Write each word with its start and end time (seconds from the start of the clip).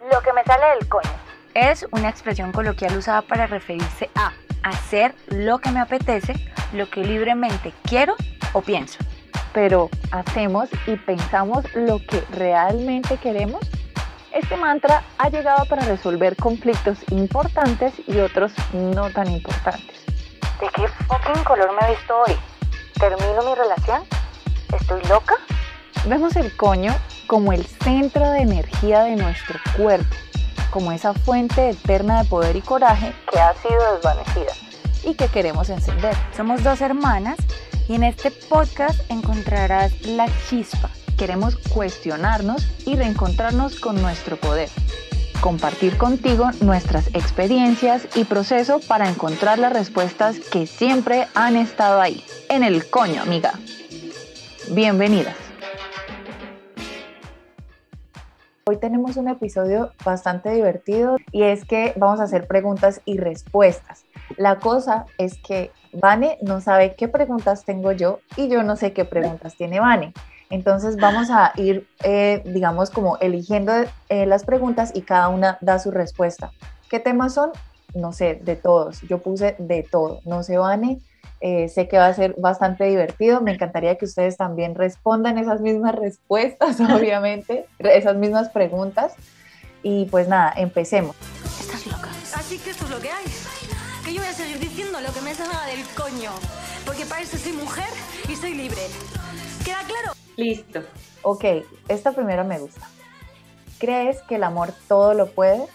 Lo 0.00 0.20
que 0.22 0.32
me 0.32 0.44
sale 0.44 0.64
del 0.78 0.88
coño. 0.88 1.10
Es 1.54 1.86
una 1.90 2.08
expresión 2.08 2.52
coloquial 2.52 2.96
usada 2.96 3.22
para 3.22 3.46
referirse 3.46 4.08
a 4.14 4.32
hacer 4.62 5.14
lo 5.26 5.58
que 5.58 5.70
me 5.70 5.80
apetece, 5.80 6.34
lo 6.72 6.88
que 6.88 7.02
libremente 7.02 7.72
quiero 7.82 8.14
o 8.52 8.62
pienso. 8.62 8.98
Pero 9.52 9.90
¿hacemos 10.12 10.68
y 10.86 10.96
pensamos 10.96 11.64
lo 11.74 11.98
que 11.98 12.22
realmente 12.30 13.16
queremos? 13.16 13.60
Este 14.32 14.56
mantra 14.56 15.02
ha 15.18 15.30
llegado 15.30 15.64
para 15.66 15.82
resolver 15.82 16.36
conflictos 16.36 16.98
importantes 17.10 17.94
y 18.06 18.18
otros 18.20 18.52
no 18.72 19.10
tan 19.10 19.28
importantes. 19.28 20.04
¿De 20.60 20.68
qué 20.74 20.86
fucking 20.86 21.42
color 21.44 21.72
me 21.72 21.88
he 21.88 21.96
visto 21.96 22.16
hoy? 22.20 22.36
¿Termino 23.00 23.42
mi 23.42 23.54
relación? 23.54 24.02
¿Estoy 24.78 25.02
loca? 25.08 25.34
Vemos 26.06 26.36
el 26.36 26.56
coño 26.56 26.94
como 27.26 27.52
el 27.52 27.66
centro 27.66 28.30
de 28.30 28.40
energía 28.40 29.02
de 29.02 29.16
nuestro 29.16 29.58
cuerpo, 29.76 30.14
como 30.70 30.92
esa 30.92 31.12
fuente 31.12 31.70
eterna 31.70 32.22
de 32.22 32.28
poder 32.28 32.56
y 32.56 32.62
coraje 32.62 33.12
que 33.30 33.38
ha 33.38 33.52
sido 33.54 33.94
desvanecida 33.94 34.52
y 35.04 35.14
que 35.14 35.28
queremos 35.28 35.68
encender. 35.68 36.14
Somos 36.36 36.62
dos 36.62 36.80
hermanas 36.80 37.36
y 37.88 37.94
en 37.94 38.04
este 38.04 38.30
podcast 38.30 38.98
encontrarás 39.10 40.00
la 40.02 40.28
chispa. 40.48 40.90
Queremos 41.18 41.56
cuestionarnos 41.56 42.66
y 42.86 42.96
reencontrarnos 42.96 43.78
con 43.80 44.00
nuestro 44.00 44.36
poder. 44.36 44.70
Compartir 45.40 45.96
contigo 45.98 46.50
nuestras 46.60 47.08
experiencias 47.08 48.06
y 48.14 48.24
proceso 48.24 48.80
para 48.80 49.08
encontrar 49.08 49.58
las 49.58 49.72
respuestas 49.72 50.38
que 50.38 50.66
siempre 50.66 51.28
han 51.34 51.56
estado 51.56 52.00
ahí. 52.00 52.24
En 52.48 52.62
el 52.62 52.88
coño, 52.88 53.22
amiga. 53.22 53.52
Bienvenidas. 54.70 55.47
Hoy 58.70 58.76
tenemos 58.76 59.16
un 59.16 59.28
episodio 59.28 59.92
bastante 60.04 60.50
divertido 60.50 61.16
y 61.32 61.44
es 61.44 61.64
que 61.64 61.94
vamos 61.96 62.20
a 62.20 62.24
hacer 62.24 62.46
preguntas 62.46 63.00
y 63.06 63.16
respuestas. 63.16 64.04
La 64.36 64.58
cosa 64.58 65.06
es 65.16 65.38
que 65.38 65.70
Vane 65.94 66.36
no 66.42 66.60
sabe 66.60 66.94
qué 66.94 67.08
preguntas 67.08 67.64
tengo 67.64 67.92
yo 67.92 68.20
y 68.36 68.50
yo 68.50 68.62
no 68.62 68.76
sé 68.76 68.92
qué 68.92 69.06
preguntas 69.06 69.56
tiene 69.56 69.80
Vane. 69.80 70.12
Entonces 70.50 70.98
vamos 70.98 71.30
a 71.30 71.52
ir, 71.56 71.88
eh, 72.04 72.42
digamos, 72.44 72.90
como 72.90 73.16
eligiendo 73.20 73.72
eh, 74.10 74.26
las 74.26 74.44
preguntas 74.44 74.92
y 74.94 75.00
cada 75.00 75.30
una 75.30 75.56
da 75.62 75.78
su 75.78 75.90
respuesta. 75.90 76.52
¿Qué 76.90 77.00
temas 77.00 77.32
son? 77.32 77.52
No 77.94 78.12
sé, 78.12 78.34
de 78.34 78.56
todos. 78.56 79.00
Yo 79.08 79.22
puse 79.22 79.56
de 79.58 79.82
todo. 79.82 80.20
No 80.26 80.42
sé, 80.42 80.58
Vane, 80.58 81.00
eh, 81.40 81.68
sé 81.68 81.88
que 81.88 81.98
va 81.98 82.06
a 82.06 82.14
ser 82.14 82.34
bastante 82.38 82.84
divertido. 82.84 83.40
Me 83.40 83.52
encantaría 83.52 83.96
que 83.96 84.04
ustedes 84.04 84.36
también 84.36 84.74
respondan 84.74 85.38
esas 85.38 85.60
mismas 85.60 85.94
respuestas, 85.94 86.80
obviamente, 86.94 87.66
esas 87.78 88.16
mismas 88.16 88.48
preguntas. 88.50 89.14
Y 89.82 90.06
pues 90.06 90.28
nada, 90.28 90.52
empecemos. 90.56 91.14
Estás 91.60 91.86
loca. 91.86 92.08
Así 92.34 92.58
que 92.58 92.70
esto 92.70 92.84
es 92.84 92.90
lo 92.90 93.00
que 93.00 93.10
hay. 93.10 93.24
Que 94.04 94.14
yo 94.14 94.20
voy 94.20 94.30
a 94.30 94.32
seguir 94.32 94.58
diciendo 94.58 95.00
lo 95.00 95.12
que 95.12 95.20
me 95.20 95.34
salga 95.34 95.66
del 95.66 95.84
coño. 95.96 96.32
Porque 96.84 97.04
para 97.04 97.22
eso 97.22 97.36
soy 97.36 97.52
mujer 97.52 97.88
y 98.28 98.34
soy 98.34 98.54
libre. 98.54 98.82
¿Queda 99.64 99.80
claro? 99.86 100.12
Listo. 100.36 100.82
Ok, 101.22 101.44
esta 101.88 102.12
primera 102.12 102.44
me 102.44 102.58
gusta. 102.58 102.88
¿Crees 103.78 104.22
que 104.22 104.36
el 104.36 104.44
amor 104.44 104.72
todo 104.88 105.14
lo 105.14 105.30
puede? 105.30 105.66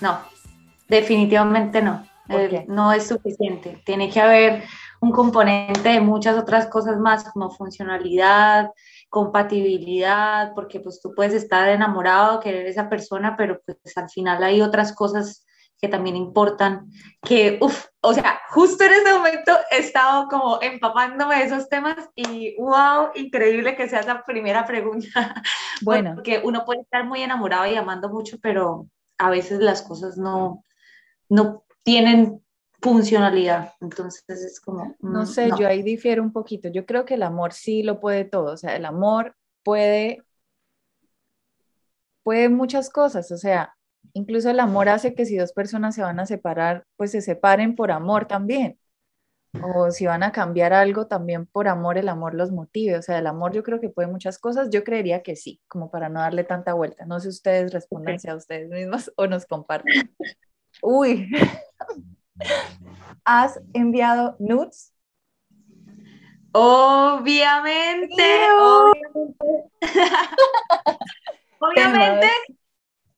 No, 0.00 0.20
definitivamente 0.88 1.82
no. 1.82 2.06
Eh, 2.28 2.64
no 2.68 2.92
es 2.92 3.06
suficiente. 3.06 3.82
Tiene 3.84 4.10
que 4.10 4.20
haber 4.20 4.64
un 5.00 5.12
componente 5.12 5.88
de 5.88 6.00
muchas 6.00 6.36
otras 6.36 6.66
cosas 6.66 6.98
más, 6.98 7.24
como 7.32 7.50
funcionalidad, 7.50 8.70
compatibilidad, 9.08 10.52
porque 10.54 10.80
pues 10.80 11.00
tú 11.00 11.14
puedes 11.14 11.34
estar 11.34 11.68
enamorado, 11.68 12.40
querer 12.40 12.66
esa 12.66 12.88
persona, 12.88 13.36
pero 13.36 13.60
pues 13.64 13.96
al 13.96 14.10
final 14.10 14.42
hay 14.42 14.60
otras 14.60 14.92
cosas 14.94 15.46
que 15.80 15.88
también 15.88 16.16
importan, 16.16 16.90
que, 17.22 17.58
uff, 17.60 17.86
o 18.00 18.12
sea, 18.12 18.40
justo 18.50 18.82
en 18.84 18.92
ese 18.94 19.12
momento 19.14 19.52
he 19.70 19.78
estado 19.78 20.26
como 20.28 20.58
empapándome 20.60 21.36
de 21.36 21.44
esos 21.44 21.68
temas 21.68 21.96
y 22.16 22.56
wow, 22.58 23.10
increíble 23.14 23.76
que 23.76 23.88
sea 23.88 24.00
esa 24.00 24.22
primera 24.24 24.66
pregunta. 24.66 25.08
Bueno. 25.80 26.14
Porque 26.16 26.40
uno 26.42 26.64
puede 26.64 26.80
estar 26.80 27.04
muy 27.04 27.22
enamorado 27.22 27.66
y 27.66 27.76
amando 27.76 28.08
mucho, 28.08 28.38
pero 28.42 28.88
a 29.16 29.30
veces 29.30 29.60
las 29.60 29.82
cosas 29.82 30.16
no, 30.16 30.64
no 31.28 31.62
tienen 31.88 32.44
funcionalidad. 32.82 33.72
Entonces 33.80 34.22
es 34.28 34.60
como... 34.60 34.94
No 35.00 35.22
mm, 35.22 35.26
sé, 35.26 35.50
yo 35.58 35.66
ahí 35.66 35.82
difiero 35.82 36.22
un 36.22 36.32
poquito. 36.32 36.68
Yo 36.68 36.84
creo 36.84 37.06
que 37.06 37.14
el 37.14 37.22
amor 37.22 37.54
sí 37.54 37.82
lo 37.82 37.98
puede 37.98 38.26
todo. 38.26 38.52
O 38.52 38.56
sea, 38.58 38.76
el 38.76 38.84
amor 38.84 39.34
puede, 39.62 40.22
puede 42.22 42.50
muchas 42.50 42.90
cosas. 42.90 43.32
O 43.32 43.38
sea, 43.38 43.74
incluso 44.12 44.50
el 44.50 44.60
amor 44.60 44.90
hace 44.90 45.14
que 45.14 45.24
si 45.24 45.38
dos 45.38 45.54
personas 45.54 45.94
se 45.94 46.02
van 46.02 46.20
a 46.20 46.26
separar, 46.26 46.84
pues 46.96 47.12
se 47.12 47.22
separen 47.22 47.74
por 47.74 47.90
amor 47.90 48.26
también. 48.26 48.78
O 49.62 49.90
si 49.90 50.04
van 50.04 50.22
a 50.22 50.30
cambiar 50.30 50.74
algo 50.74 51.06
también 51.06 51.46
por 51.46 51.68
amor, 51.68 51.96
el 51.96 52.10
amor 52.10 52.34
los 52.34 52.52
motive. 52.52 52.98
O 52.98 53.02
sea, 53.02 53.18
el 53.18 53.26
amor 53.26 53.52
yo 53.52 53.62
creo 53.62 53.80
que 53.80 53.88
puede 53.88 54.08
muchas 54.08 54.38
cosas. 54.38 54.68
Yo 54.68 54.84
creería 54.84 55.22
que 55.22 55.36
sí, 55.36 55.62
como 55.68 55.90
para 55.90 56.10
no 56.10 56.20
darle 56.20 56.44
tanta 56.44 56.74
vuelta. 56.74 57.06
No 57.06 57.18
sé 57.18 57.28
ustedes 57.28 57.72
respondan 57.72 58.18
a 58.28 58.34
ustedes 58.34 58.68
mismos 58.68 59.10
o 59.16 59.26
nos 59.26 59.46
comparten. 59.46 60.14
Uy, 60.82 61.28
¿has 63.24 63.60
enviado 63.72 64.36
nudes? 64.38 64.92
Obviamente, 66.52 68.24
obviamente. 71.58 72.28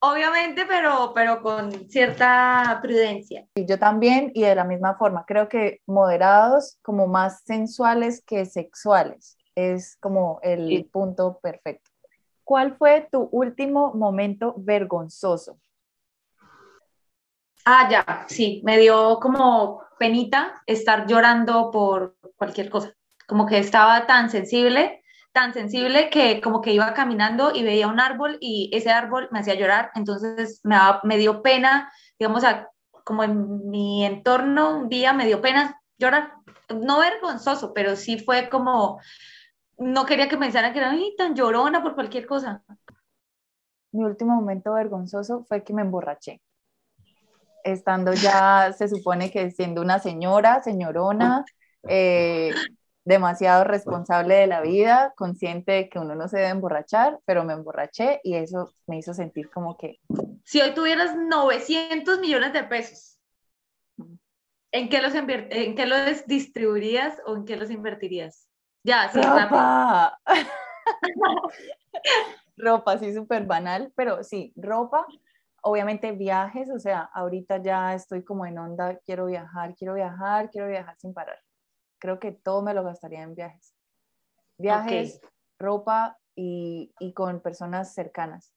obviamente, 0.00 0.66
pero, 0.66 1.12
pero 1.14 1.42
con 1.42 1.88
cierta 1.88 2.80
prudencia. 2.82 3.46
Yo 3.54 3.78
también, 3.78 4.32
y 4.34 4.42
de 4.42 4.54
la 4.54 4.64
misma 4.64 4.96
forma, 4.96 5.24
creo 5.26 5.48
que 5.48 5.80
moderados, 5.86 6.78
como 6.82 7.06
más 7.06 7.42
sensuales 7.44 8.22
que 8.24 8.46
sexuales, 8.46 9.38
es 9.54 9.96
como 10.00 10.40
el 10.42 10.88
punto 10.90 11.38
perfecto. 11.40 11.90
¿Cuál 12.44 12.76
fue 12.76 13.06
tu 13.12 13.28
último 13.30 13.94
momento 13.94 14.54
vergonzoso? 14.56 15.58
Ah, 17.64 17.88
ya, 17.90 18.24
sí, 18.28 18.62
me 18.64 18.78
dio 18.78 19.18
como 19.20 19.82
penita 19.98 20.62
estar 20.66 21.06
llorando 21.06 21.70
por 21.70 22.16
cualquier 22.36 22.70
cosa, 22.70 22.94
como 23.26 23.46
que 23.46 23.58
estaba 23.58 24.06
tan 24.06 24.30
sensible, 24.30 25.02
tan 25.32 25.52
sensible 25.52 26.08
que 26.10 26.40
como 26.40 26.62
que 26.62 26.72
iba 26.72 26.94
caminando 26.94 27.54
y 27.54 27.62
veía 27.62 27.86
un 27.86 28.00
árbol 28.00 28.38
y 28.40 28.70
ese 28.72 28.90
árbol 28.90 29.28
me 29.30 29.40
hacía 29.40 29.54
llorar, 29.54 29.90
entonces 29.94 30.62
me, 30.64 31.18
dio 31.18 31.42
pena, 31.42 31.92
digamos, 32.18 32.44
como 33.04 33.24
en 33.24 33.68
mi 33.70 34.04
entorno 34.06 34.78
un 34.78 34.88
día 34.88 35.12
me 35.12 35.26
dio 35.26 35.42
pena 35.42 35.80
llorar, 35.98 36.32
no 36.70 36.98
vergonzoso, 36.98 37.74
pero 37.74 37.94
sí 37.96 38.18
fue 38.18 38.48
como, 38.48 39.00
no 39.78 40.06
quería 40.06 40.28
que 40.28 40.38
pensaran 40.38 40.72
que 40.72 40.78
era 40.78 40.94
tan 41.18 41.34
llorona 41.34 41.82
por 41.82 41.94
cualquier 41.94 42.26
cosa. 42.26 42.62
Mi 43.92 44.04
último 44.04 44.34
momento 44.34 44.72
vergonzoso 44.72 45.44
fue 45.44 45.62
que 45.62 45.74
me 45.74 45.82
emborraché 45.82 46.40
estando 47.64 48.12
ya, 48.12 48.72
se 48.76 48.88
supone 48.88 49.30
que 49.30 49.50
siendo 49.50 49.80
una 49.82 49.98
señora, 49.98 50.62
señorona, 50.62 51.44
eh, 51.88 52.52
demasiado 53.04 53.64
responsable 53.64 54.34
de 54.34 54.46
la 54.46 54.60
vida, 54.60 55.14
consciente 55.16 55.72
de 55.72 55.88
que 55.88 55.98
uno 55.98 56.14
no 56.14 56.28
se 56.28 56.38
debe 56.38 56.50
emborrachar, 56.50 57.18
pero 57.24 57.44
me 57.44 57.54
emborraché 57.54 58.20
y 58.22 58.34
eso 58.34 58.72
me 58.86 58.98
hizo 58.98 59.14
sentir 59.14 59.50
como 59.50 59.76
que... 59.76 59.98
Si 60.44 60.60
hoy 60.60 60.74
tuvieras 60.74 61.16
900 61.16 62.20
millones 62.20 62.52
de 62.52 62.64
pesos, 62.64 63.18
¿en 64.72 64.88
qué 64.88 65.00
los, 65.00 65.14
en 65.14 65.74
qué 65.74 65.86
los 65.86 66.26
distribuirías 66.26 67.16
o 67.26 67.36
en 67.36 67.44
qué 67.44 67.56
los 67.56 67.70
invertirías? 67.70 68.46
Ya, 68.82 69.10
sí, 69.12 69.20
ropa. 69.20 70.18
ropa, 72.56 72.98
sí, 72.98 73.12
súper 73.14 73.44
banal, 73.44 73.92
pero 73.96 74.22
sí, 74.22 74.52
ropa 74.56 75.06
obviamente 75.62 76.12
viajes, 76.12 76.70
o 76.70 76.78
sea, 76.78 77.10
ahorita 77.12 77.62
ya 77.62 77.94
estoy 77.94 78.24
como 78.24 78.46
en 78.46 78.58
onda, 78.58 78.98
quiero 79.04 79.26
viajar, 79.26 79.74
quiero 79.74 79.94
viajar, 79.94 80.50
quiero 80.50 80.68
viajar 80.68 80.96
sin 80.98 81.12
parar. 81.12 81.38
Creo 81.98 82.18
que 82.18 82.32
todo 82.32 82.62
me 82.62 82.74
lo 82.74 82.82
gastaría 82.82 83.22
en 83.22 83.34
viajes. 83.34 83.74
Viajes, 84.58 85.20
ropa 85.58 86.18
y, 86.34 86.92
y, 86.98 87.12
con 87.12 87.40
personas 87.40 87.94
cercanas. 87.94 88.54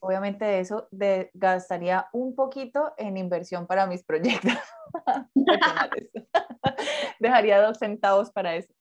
Obviamente 0.00 0.44
de 0.44 0.60
eso 0.60 0.88
de, 0.90 1.30
gastaría 1.34 2.08
un 2.12 2.34
poquito 2.36 2.94
en 2.98 3.16
inversión 3.16 3.66
para 3.66 3.86
mis 3.86 4.04
proyectos. 4.04 4.52
Dejaría 7.20 7.60
dos 7.60 7.78
centavos 7.78 8.30
para 8.30 8.54
eso. 8.56 8.72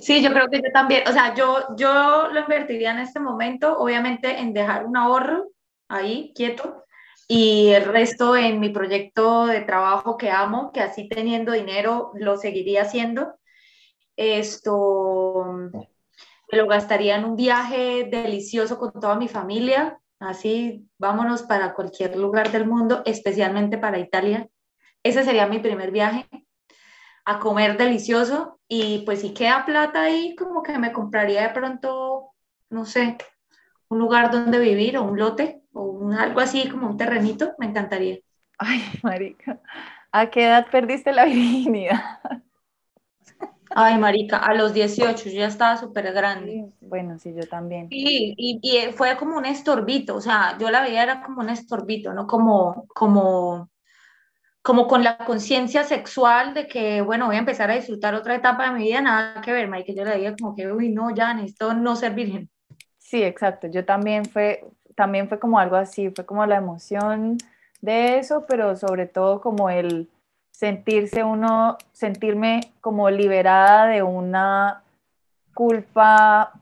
Sí, 0.00 0.22
yo 0.22 0.32
creo 0.32 0.48
que 0.48 0.58
yo 0.58 0.72
también, 0.72 1.06
o 1.06 1.12
sea, 1.12 1.34
yo, 1.34 1.76
yo 1.76 2.28
lo 2.28 2.40
invertiría 2.40 2.92
en 2.92 3.00
este 3.00 3.20
momento, 3.20 3.78
obviamente 3.78 4.38
en 4.38 4.52
dejar 4.52 4.86
un 4.86 4.96
ahorro 4.96 5.48
ahí 5.88 6.32
quieto 6.34 6.84
y 7.26 7.68
el 7.68 7.84
resto 7.84 8.34
en 8.34 8.58
mi 8.58 8.70
proyecto 8.70 9.46
de 9.46 9.60
trabajo 9.60 10.16
que 10.16 10.30
amo, 10.30 10.72
que 10.72 10.80
así 10.80 11.08
teniendo 11.08 11.52
dinero 11.52 12.12
lo 12.14 12.38
seguiría 12.38 12.82
haciendo. 12.82 13.34
Esto, 14.16 15.44
me 16.50 16.58
lo 16.58 16.66
gastaría 16.66 17.16
en 17.16 17.24
un 17.26 17.36
viaje 17.36 18.08
delicioso 18.10 18.78
con 18.78 18.92
toda 18.92 19.16
mi 19.16 19.28
familia, 19.28 20.00
así 20.18 20.88
vámonos 20.96 21.42
para 21.42 21.74
cualquier 21.74 22.16
lugar 22.16 22.50
del 22.50 22.66
mundo, 22.66 23.02
especialmente 23.04 23.76
para 23.76 23.98
Italia. 23.98 24.48
Ese 25.02 25.22
sería 25.22 25.46
mi 25.46 25.58
primer 25.58 25.90
viaje, 25.90 26.26
a 27.28 27.38
comer 27.38 27.76
delicioso 27.76 28.58
y 28.68 29.00
pues 29.04 29.20
si 29.20 29.34
queda 29.34 29.66
plata 29.66 30.00
ahí, 30.00 30.34
como 30.34 30.62
que 30.62 30.78
me 30.78 30.92
compraría 30.92 31.42
de 31.42 31.50
pronto, 31.50 32.30
no 32.70 32.86
sé, 32.86 33.18
un 33.90 33.98
lugar 33.98 34.30
donde 34.30 34.58
vivir 34.58 34.96
o 34.96 35.02
un 35.02 35.18
lote 35.18 35.60
o 35.74 35.82
un, 35.82 36.14
algo 36.14 36.40
así 36.40 36.70
como 36.70 36.88
un 36.88 36.96
terrenito, 36.96 37.52
me 37.58 37.66
encantaría. 37.66 38.18
Ay, 38.56 38.80
marica, 39.02 39.60
¿a 40.10 40.30
qué 40.30 40.46
edad 40.46 40.68
perdiste 40.70 41.12
la 41.12 41.24
virginidad? 41.26 42.00
Ay, 43.74 43.98
marica, 43.98 44.38
a 44.38 44.54
los 44.54 44.72
18 44.72 45.28
yo 45.28 45.30
ya 45.30 45.48
estaba 45.48 45.76
súper 45.76 46.10
grande. 46.14 46.72
bueno, 46.80 47.18
sí, 47.18 47.34
yo 47.34 47.46
también. 47.46 47.88
Y, 47.90 48.34
y, 48.38 48.58
y, 48.62 48.92
fue 48.92 49.18
como 49.18 49.36
un 49.36 49.44
estorbito, 49.44 50.16
o 50.16 50.20
sea, 50.22 50.56
yo 50.58 50.70
la 50.70 50.80
veía 50.80 51.02
era 51.02 51.22
como 51.22 51.42
un 51.42 51.50
estorbito, 51.50 52.14
¿no? 52.14 52.26
Como, 52.26 52.86
como, 52.88 53.68
como 54.62 54.86
con 54.86 55.02
la 55.04 55.18
conciencia 55.18 55.84
sexual 55.84 56.54
de 56.54 56.66
que, 56.66 57.00
bueno, 57.00 57.26
voy 57.26 57.36
a 57.36 57.40
empezar 57.40 57.70
a 57.70 57.74
disfrutar 57.74 58.14
otra 58.14 58.34
etapa 58.34 58.66
de 58.66 58.78
mi 58.78 58.84
vida, 58.84 59.00
nada 59.00 59.40
que 59.40 59.52
ver, 59.52 59.68
marica, 59.68 59.92
yo 59.92 60.04
la 60.04 60.14
veía 60.14 60.34
como 60.36 60.54
que, 60.54 60.70
uy, 60.70 60.90
no, 60.90 61.14
ya 61.14 61.32
necesito 61.34 61.74
no 61.74 61.96
ser 61.96 62.14
virgen. 62.14 62.50
Sí, 62.98 63.22
exacto, 63.22 63.68
yo 63.68 63.84
también 63.84 64.24
fue, 64.24 64.64
también 64.94 65.28
fue 65.28 65.38
como 65.38 65.58
algo 65.58 65.76
así, 65.76 66.10
fue 66.10 66.26
como 66.26 66.44
la 66.44 66.56
emoción 66.56 67.38
de 67.80 68.18
eso, 68.18 68.44
pero 68.46 68.76
sobre 68.76 69.06
todo 69.06 69.40
como 69.40 69.70
el 69.70 70.10
sentirse 70.50 71.22
uno, 71.22 71.78
sentirme 71.92 72.72
como 72.80 73.08
liberada 73.10 73.86
de 73.86 74.02
una 74.02 74.82
culpa, 75.54 76.52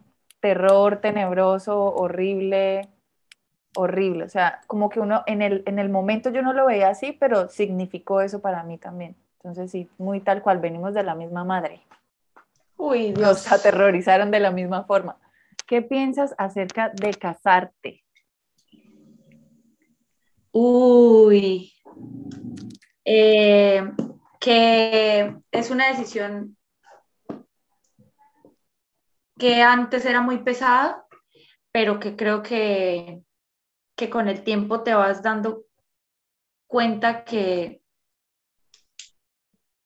terror 0.41 1.01
tenebroso, 1.01 1.83
horrible, 1.83 2.89
horrible. 3.76 4.25
O 4.25 4.28
sea, 4.28 4.61
como 4.67 4.88
que 4.88 5.00
uno 5.00 5.23
en 5.26 5.43
el, 5.43 5.62
en 5.67 5.78
el 5.78 5.88
momento 5.88 6.31
yo 6.31 6.43
no 6.43 6.52
lo 6.52 6.67
veía 6.67 6.88
así, 6.88 7.12
pero 7.12 7.49
significó 7.49 8.20
eso 8.20 8.40
para 8.40 8.62
mí 8.62 8.78
también. 8.78 9.17
Entonces 9.37 9.70
sí, 9.70 9.88
muy 9.99 10.20
tal 10.20 10.43
cual, 10.43 10.58
venimos 10.58 10.94
de 10.94 11.05
la 11.05 11.14
misma 11.14 11.44
madre. 11.44 11.82
Uy, 12.76 13.12
Dios. 13.12 13.19
Nos 13.19 13.52
aterrorizaron 13.52 14.31
de 14.31 14.40
la 14.40 14.50
misma 14.50 14.84
forma. 14.84 15.19
¿Qué 15.67 15.82
piensas 15.82 16.34
acerca 16.38 16.90
de 16.90 17.14
casarte? 17.14 18.02
Uy, 20.52 21.73
eh, 23.05 23.93
que 24.40 25.37
es 25.52 25.70
una 25.70 25.88
decisión 25.88 26.56
que 29.38 29.62
antes 29.62 30.05
era 30.06 30.20
muy 30.23 30.38
pesada, 30.38 31.05
pero 31.73 32.00
que 32.00 32.17
creo 32.17 32.43
que, 32.43 33.23
que 33.97 34.11
con 34.11 34.29
el 34.29 34.45
tiempo 34.45 34.83
te 34.83 34.95
vas 34.95 35.23
dando 35.23 35.65
cuenta 36.67 37.25
que, 37.25 37.83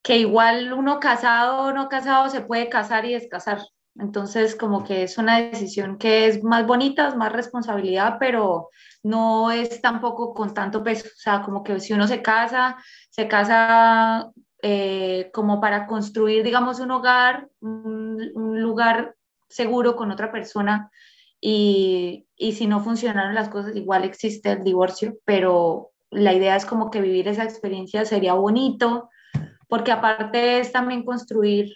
que 0.03 0.19
igual 0.19 0.73
uno 0.73 1.01
casado 1.01 1.63
o 1.63 1.73
no 1.73 1.89
casado 1.89 2.29
se 2.29 2.41
puede 2.41 2.69
casar 2.69 3.05
y 3.05 3.15
descasar. 3.15 3.61
Entonces, 3.97 4.55
como 4.55 4.85
que 4.85 5.03
es 5.03 5.19
una 5.19 5.41
decisión 5.41 5.99
que 5.99 6.27
es 6.27 6.43
más 6.43 6.67
bonita, 6.67 7.09
es 7.09 7.17
más 7.17 7.33
responsabilidad, 7.33 8.17
pero 8.19 8.71
no 9.03 9.51
es 9.51 9.81
tampoco 9.81 10.33
con 10.33 10.55
tanto 10.55 10.83
peso. 10.83 11.09
O 11.09 11.19
sea, 11.19 11.43
como 11.43 11.63
que 11.63 11.81
si 11.81 11.93
uno 11.93 12.07
se 12.07 12.23
casa, 12.23 12.77
se 13.11 13.29
casa 13.29 14.31
eh, 14.63 15.31
como 15.33 15.61
para 15.61 15.87
construir, 15.87 16.45
digamos, 16.45 16.81
un 16.81 16.91
hogar, 16.91 17.49
un, 17.61 18.61
lugar 18.63 19.17
seguro 19.49 19.97
con 19.97 20.11
otra 20.11 20.31
persona. 20.31 20.91
Y, 21.41 22.27
y 22.37 22.53
si 22.53 22.67
no 22.67 22.81
funcionaron 22.81 23.35
las 23.35 23.49
cosas, 23.49 23.75
igual 23.75 24.05
existe 24.05 24.53
el 24.53 24.65
divorcio, 24.65 25.17
pero 25.25 25.91
la 26.11 26.35
idea 26.35 26.57
es 26.57 26.67
como 26.67 26.91
que 26.91 27.01
vivir 27.01 27.29
esa 27.29 27.45
experiencia 27.45 28.05
sería 28.05 28.35
bonito, 28.35 29.09
porque 29.69 29.93
aparte 29.93 30.59
es 30.59 30.73
también 30.73 31.05
construir 31.05 31.73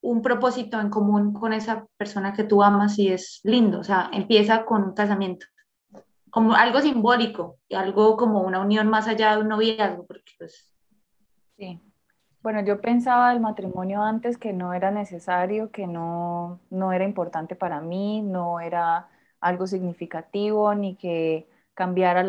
un 0.00 0.22
propósito 0.22 0.80
en 0.80 0.90
común 0.90 1.32
con 1.32 1.52
esa 1.52 1.86
persona 1.96 2.32
que 2.32 2.44
tú 2.44 2.62
amas 2.62 2.98
y 2.98 3.08
es 3.08 3.40
lindo, 3.44 3.80
o 3.80 3.84
sea, 3.84 4.10
empieza 4.12 4.64
con 4.64 4.82
un 4.82 4.94
casamiento, 4.94 5.46
como 6.30 6.54
algo 6.54 6.80
simbólico 6.80 7.58
y 7.68 7.74
algo 7.74 8.16
como 8.16 8.42
una 8.42 8.60
unión 8.60 8.88
más 8.88 9.08
allá 9.08 9.34
de 9.34 9.42
un 9.42 9.48
noviazgo, 9.48 10.06
porque 10.06 10.32
pues... 10.38 10.72
Sí. 11.56 11.80
Bueno, 12.42 12.60
yo 12.62 12.80
pensaba 12.80 13.32
el 13.32 13.40
matrimonio 13.40 14.02
antes 14.02 14.38
que 14.38 14.52
no 14.52 14.72
era 14.72 14.90
necesario, 14.90 15.70
que 15.70 15.86
no, 15.86 16.60
no 16.70 16.92
era 16.92 17.04
importante 17.04 17.56
para 17.56 17.80
mí, 17.80 18.22
no 18.22 18.60
era 18.60 19.08
algo 19.40 19.66
significativo, 19.66 20.74
ni 20.74 20.94
que 20.96 21.48
cambiara 21.74 22.22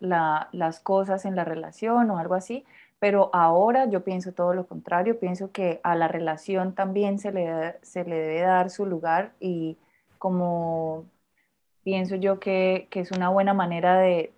las 0.00 0.80
cosas 0.80 1.24
en 1.24 1.36
la 1.36 1.44
relación 1.44 2.10
o 2.10 2.18
algo 2.18 2.34
así, 2.34 2.64
pero 2.98 3.30
ahora 3.34 3.86
yo 3.86 4.04
pienso 4.04 4.32
todo 4.32 4.54
lo 4.54 4.66
contrario, 4.66 5.18
pienso 5.20 5.52
que 5.52 5.80
a 5.82 5.94
la 5.94 6.08
relación 6.08 6.74
también 6.74 7.18
se 7.18 7.32
le, 7.32 7.76
se 7.82 8.04
le 8.04 8.16
debe 8.16 8.40
dar 8.42 8.70
su 8.70 8.86
lugar 8.86 9.32
y 9.40 9.76
como 10.18 11.04
pienso 11.84 12.16
yo 12.16 12.40
que, 12.40 12.88
es 12.92 13.12
una 13.12 13.28
buena 13.28 13.54
manera 13.54 13.98
de, 13.98 14.32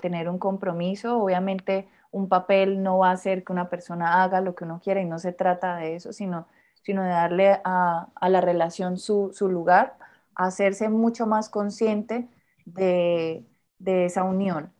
tener 0.00 0.28
un 0.28 0.38
compromiso, 0.38 1.22
obviamente 1.22 1.86
un 2.10 2.28
papel 2.28 2.82
no 2.82 2.98
va 2.98 3.10
a 3.10 3.12
hacer 3.12 3.44
que 3.44 3.52
una 3.52 3.68
persona 3.68 4.22
haga 4.22 4.40
lo 4.40 4.54
que 4.54 4.64
uno 4.64 4.80
quiera 4.82 5.00
y 5.00 5.04
no 5.04 5.18
se 5.18 5.32
trata 5.32 5.76
de 5.76 5.96
eso, 5.96 6.12
sino, 6.12 6.46
sino 6.82 7.02
de 7.02 7.10
darle 7.10 7.60
a, 7.64 8.08
la 8.20 8.40
relación 8.40 8.98
su, 8.98 9.32
lugar, 9.40 9.96
hacerse 10.34 10.88
mucho 10.88 11.26
más 11.26 11.48
consciente 11.48 12.28
de, 12.64 13.44
de 13.78 14.06
esa 14.06 14.24
unión. 14.24 14.72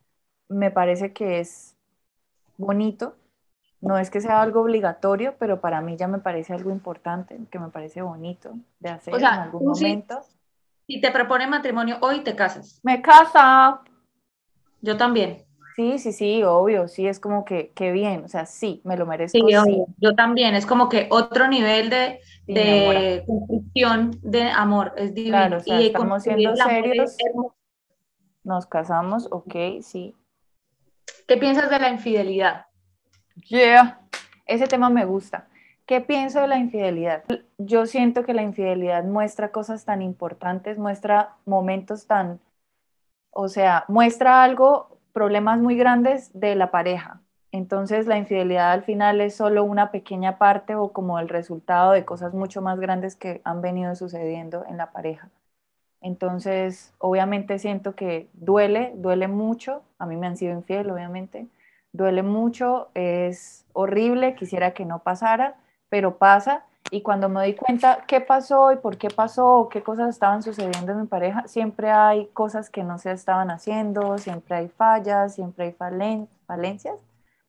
Me 0.49 0.71
parece 0.71 1.13
que 1.13 1.39
es 1.39 1.77
bonito. 2.57 3.15
No 3.79 3.97
es 3.97 4.09
que 4.09 4.21
sea 4.21 4.41
algo 4.41 4.61
obligatorio, 4.61 5.35
pero 5.37 5.61
para 5.61 5.81
mí 5.81 5.95
ya 5.97 6.07
me 6.07 6.17
parece 6.17 6.53
algo 6.53 6.71
importante, 6.71 7.39
que 7.51 7.59
me 7.59 7.69
parece 7.69 8.01
bonito 8.01 8.55
de 8.79 8.89
hacer 8.89 9.13
en 9.13 9.25
algún 9.25 9.65
momento. 9.65 10.21
Si, 10.87 10.99
te 10.99 11.11
propone 11.11 11.45
matrimonio 11.47 11.97
hoy, 12.01 12.21
te 12.21 12.35
casas. 12.35 12.79
Me 12.83 13.01
casa. 13.01 13.81
Yo 14.81 14.97
también. 14.97 15.46
Sí, 15.77 15.99
sí, 15.99 16.11
sí, 16.11 16.43
obvio, 16.43 16.89
sí, 16.89 17.07
es 17.07 17.21
como 17.21 17.45
que, 17.45 17.71
qué 17.73 17.93
bien, 17.93 18.25
o 18.25 18.27
sea, 18.27 18.45
sí, 18.45 18.81
me 18.83 18.97
lo 18.97 19.05
merezco. 19.05 19.37
Sí, 19.37 19.55
obvio. 19.55 19.85
yo 19.97 20.15
también, 20.15 20.55
es 20.55 20.65
como 20.65 20.89
que 20.89 21.07
otro 21.09 21.47
nivel 21.47 21.89
de, 21.89 22.19
de 22.47 23.23
construcción 23.25 24.11
de 24.21 24.49
amor, 24.49 24.91
es 24.97 25.13
divino. 25.13 25.37
Claro, 25.37 25.57
o 25.57 25.59
sea, 25.61 25.79
y 25.79 25.85
estamos 25.85 26.23
siendo 26.23 26.55
serios, 26.55 27.15
nos 28.43 28.65
casamos, 28.65 29.27
ok, 29.31 29.55
sí, 29.81 30.13
¿Qué 31.27 31.35
piensas 31.35 31.69
de 31.69 31.79
la 31.79 31.89
infidelidad? 31.89 32.67
Yeah, 33.49 33.99
ese 34.45 34.67
tema 34.67 34.89
me 34.89 35.05
gusta. 35.05 35.47
¿Qué 35.85 35.99
pienso 35.99 36.39
de 36.39 36.47
la 36.47 36.57
infidelidad? 36.57 37.23
Yo 37.57 37.85
siento 37.85 38.23
que 38.23 38.33
la 38.33 38.43
infidelidad 38.43 39.03
muestra 39.03 39.51
cosas 39.51 39.85
tan 39.85 40.01
importantes, 40.01 40.77
muestra 40.77 41.35
momentos 41.45 42.07
tan, 42.07 42.39
o 43.31 43.49
sea, 43.49 43.85
muestra 43.89 44.43
algo, 44.43 44.96
problemas 45.17 45.59
muy 45.59 45.75
grandes 45.75 46.29
de 46.39 46.53
la 46.53 46.69
pareja. 46.69 47.21
Entonces 47.51 48.05
la 48.05 48.19
infidelidad 48.19 48.71
al 48.71 48.83
final 48.83 49.19
es 49.19 49.35
solo 49.35 49.63
una 49.63 49.89
pequeña 49.89 50.37
parte 50.37 50.75
o 50.75 50.93
como 50.93 51.17
el 51.17 51.27
resultado 51.27 51.93
de 51.93 52.05
cosas 52.05 52.35
mucho 52.35 52.61
más 52.61 52.79
grandes 52.79 53.15
que 53.15 53.41
han 53.43 53.63
venido 53.63 53.95
sucediendo 53.95 54.63
en 54.69 54.77
la 54.77 54.91
pareja. 54.91 55.31
Entonces, 56.01 56.93
obviamente 56.99 57.57
siento 57.57 57.95
que 57.95 58.29
duele, 58.33 58.93
duele 58.97 59.27
mucho. 59.27 59.81
A 59.97 60.05
mí 60.05 60.17
me 60.17 60.27
han 60.27 60.37
sido 60.37 60.53
infiel, 60.53 60.91
obviamente. 60.91 61.47
Duele 61.93 62.21
mucho, 62.21 62.89
es 62.93 63.65
horrible, 63.73 64.35
quisiera 64.35 64.75
que 64.75 64.85
no 64.85 64.99
pasara, 64.99 65.55
pero 65.89 66.19
pasa. 66.19 66.63
Y 66.89 67.01
cuando 67.01 67.29
me 67.29 67.41
doy 67.41 67.55
cuenta 67.55 68.05
qué 68.07 68.21
pasó 68.21 68.71
y 68.71 68.77
por 68.77 68.97
qué 68.97 69.09
pasó, 69.09 69.67
qué 69.71 69.83
cosas 69.83 70.09
estaban 70.09 70.41
sucediendo 70.41 70.93
en 70.93 71.01
mi 71.01 71.07
pareja, 71.07 71.47
siempre 71.47 71.91
hay 71.91 72.27
cosas 72.27 72.69
que 72.69 72.83
no 72.83 72.97
se 72.97 73.11
estaban 73.11 73.51
haciendo, 73.51 74.17
siempre 74.17 74.55
hay 74.55 74.69
fallas, 74.69 75.35
siempre 75.35 75.65
hay 75.65 75.73
falencias, 76.47 76.95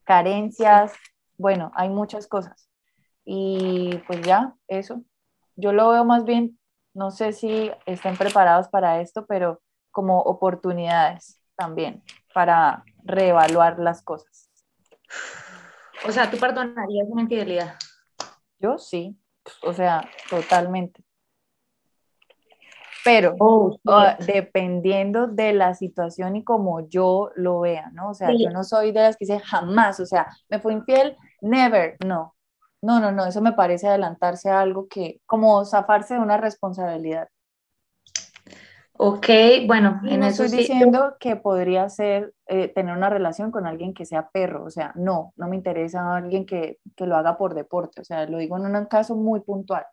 carencias, 0.03 0.93
bueno, 1.37 1.71
hay 1.75 1.89
muchas 1.89 2.27
cosas. 2.27 2.69
Y 3.23 4.01
pues 4.07 4.21
ya, 4.21 4.55
eso. 4.67 5.01
Yo 5.55 5.71
lo 5.73 5.89
veo 5.89 6.03
más 6.05 6.25
bien 6.25 6.59
no 6.93 7.11
sé 7.11 7.33
si 7.33 7.71
estén 7.85 8.17
preparados 8.17 8.67
para 8.67 9.01
esto, 9.01 9.25
pero 9.25 9.61
como 9.91 10.19
oportunidades 10.19 11.41
también 11.55 12.03
para 12.33 12.83
reevaluar 13.03 13.79
las 13.79 14.01
cosas. 14.01 14.49
O 16.05 16.11
sea, 16.11 16.29
¿tú 16.29 16.37
perdonarías 16.37 17.07
una 17.09 17.23
infidelidad? 17.23 17.75
Yo 18.59 18.77
sí, 18.77 19.17
o 19.63 19.73
sea, 19.73 20.09
totalmente. 20.29 21.03
Pero 23.03 23.35
oh, 23.39 23.77
ah, 23.87 24.17
dependiendo 24.25 25.27
de 25.27 25.53
la 25.53 25.73
situación 25.73 26.35
y 26.35 26.43
como 26.43 26.87
yo 26.89 27.31
lo 27.35 27.61
vea, 27.61 27.89
¿no? 27.93 28.09
O 28.09 28.13
sea, 28.13 28.29
yo 28.37 28.49
no 28.49 28.63
soy 28.63 28.91
de 28.91 29.01
las 29.01 29.17
que 29.17 29.25
dicen 29.25 29.39
jamás, 29.39 29.99
o 29.99 30.05
sea, 30.05 30.27
me 30.49 30.59
fue 30.59 30.73
infiel, 30.73 31.15
never, 31.41 31.97
no. 32.05 32.35
no, 32.81 32.99
no, 32.99 33.11
no, 33.11 33.25
eso 33.25 33.41
me 33.41 33.53
parece 33.53 33.87
adelantarse 33.87 34.49
a 34.49 34.59
algo 34.59 34.87
que, 34.87 35.21
como 35.25 35.63
zafarse 35.65 36.15
de 36.15 36.19
una 36.19 36.37
responsabilidad. 36.37 37.29
Ok, 39.01 39.27
bueno, 39.65 40.01
en 40.03 40.19
no 40.19 40.25
eso 40.25 40.43
estoy 40.43 40.59
diciendo 40.59 41.15
que 41.21 41.37
podría 41.37 41.87
ser 41.87 42.33
eh, 42.47 42.67
tener 42.67 42.97
una 42.97 43.09
relación 43.09 43.49
con 43.49 43.65
alguien 43.65 43.93
que 43.93 44.05
sea 44.05 44.29
perro, 44.29 44.65
o 44.65 44.69
sea, 44.69 44.91
no, 44.95 45.31
no 45.37 45.47
me 45.47 45.55
interesa 45.55 46.17
alguien 46.17 46.45
que, 46.45 46.79
que 46.97 47.05
lo 47.05 47.15
haga 47.15 47.37
por 47.37 47.53
deporte, 47.53 48.01
o 48.01 48.03
sea, 48.03 48.25
lo 48.25 48.39
digo 48.39 48.57
en 48.57 48.75
un 48.75 48.85
caso 48.87 49.15
muy 49.15 49.39
puntual. 49.39 49.85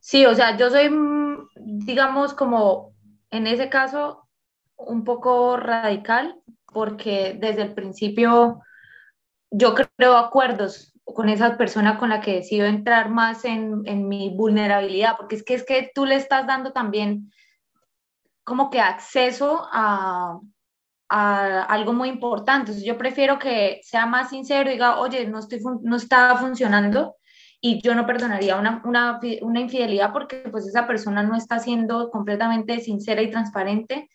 Sí, 0.00 0.26
o 0.26 0.34
sea, 0.34 0.56
yo 0.56 0.70
soy, 0.70 0.90
mm, 0.90 1.50
digamos, 1.54 2.34
como 2.34 2.94
en 3.30 3.46
ese 3.46 3.68
caso, 3.68 4.28
un 4.76 5.04
poco 5.04 5.56
radical, 5.56 6.40
porque 6.66 7.38
desde 7.38 7.62
el 7.62 7.74
principio 7.74 8.60
yo 9.52 9.72
creo 9.76 10.16
acuerdos 10.16 10.93
con 11.04 11.28
esa 11.28 11.56
persona 11.56 11.98
con 11.98 12.08
la 12.08 12.20
que 12.20 12.36
decido 12.36 12.66
entrar 12.66 13.10
más 13.10 13.44
en, 13.44 13.82
en, 13.84 14.08
mi 14.08 14.34
vulnerabilidad, 14.34 15.16
porque 15.16 15.36
es 15.36 15.44
que 15.44 15.54
es 15.54 15.64
que 15.64 15.90
tú 15.94 16.06
le 16.06 16.16
estás 16.16 16.46
dando 16.46 16.72
también 16.72 17.30
como 18.42 18.70
que 18.70 18.80
acceso 18.80 19.68
a, 19.70 20.38
a 21.08 21.62
algo 21.64 21.92
muy 21.92 22.08
importante. 22.08 22.70
Entonces 22.70 22.84
yo 22.84 22.96
prefiero 22.96 23.38
que 23.38 23.80
sea 23.82 24.06
más 24.06 24.30
sincero 24.30 24.68
y 24.68 24.74
diga, 24.74 24.98
oye, 24.98 25.26
no, 25.26 25.38
estoy, 25.38 25.60
no 25.82 25.96
está 25.96 26.36
funcionando 26.36 27.16
y 27.60 27.80
yo 27.80 27.94
no 27.94 28.06
perdonaría 28.06 28.56
una, 28.56 28.82
una, 28.84 29.20
una 29.42 29.60
infidelidad 29.60 30.12
porque 30.12 30.36
pues 30.50 30.66
esa 30.66 30.86
persona 30.86 31.22
no 31.22 31.36
está 31.36 31.58
siendo 31.58 32.10
completamente 32.10 32.80
sincera 32.80 33.22
y 33.22 33.30
transparente, 33.30 34.10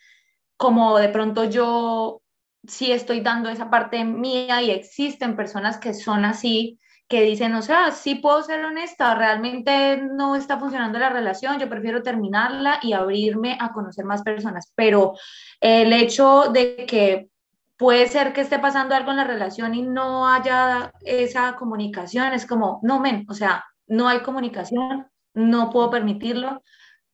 como 0.56 0.98
de 1.00 1.10
pronto 1.10 1.46
yo 1.46 2.22
sí 2.68 2.92
estoy 2.92 3.22
dando 3.22 3.50
esa 3.50 3.70
parte 3.70 4.04
mía 4.04 4.62
y 4.62 4.72
existen 4.72 5.36
personas 5.36 5.78
que 5.78 5.94
son 5.94 6.26
así, 6.26 6.80
que 7.08 7.24
dicen, 7.24 7.56
o 7.56 7.62
sea, 7.64 7.92
sí 7.92 8.16
puedo 8.16 8.44
ser 8.44 8.64
honesta, 8.64 9.16
realmente 9.16 9.98
no 9.98 10.36
está 10.36 10.60
funcionando 10.60 11.00
la 11.00 11.10
relación, 11.10 11.58
yo 11.58 11.68
prefiero 11.68 12.04
terminarla 12.04 12.80
y 12.84 12.94
abrirme 12.94 13.58
a 13.60 13.72
conocer 13.72 14.06
más 14.06 14.22
personas, 14.22 14.72
pero 14.76 15.14
el 15.60 15.92
hecho 15.92 16.50
de 16.54 16.86
que 16.86 17.30
puede 17.78 18.08
ser 18.08 18.32
que 18.32 18.42
esté 18.42 18.60
pasando 18.60 18.94
algo 18.94 19.10
en 19.10 19.18
la 19.18 19.24
relación 19.24 19.74
y 19.74 19.82
no 19.82 20.28
haya 20.28 20.92
esa 21.02 21.56
comunicación, 21.56 22.34
es 22.34 22.46
como, 22.46 22.80
no, 22.84 23.00
men, 23.00 23.26
o 23.28 23.34
sea, 23.34 23.66
no 23.88 24.08
hay 24.08 24.20
comunicación, 24.20 25.08
no 25.34 25.72
puedo 25.72 25.90
permitirlo, 25.90 26.62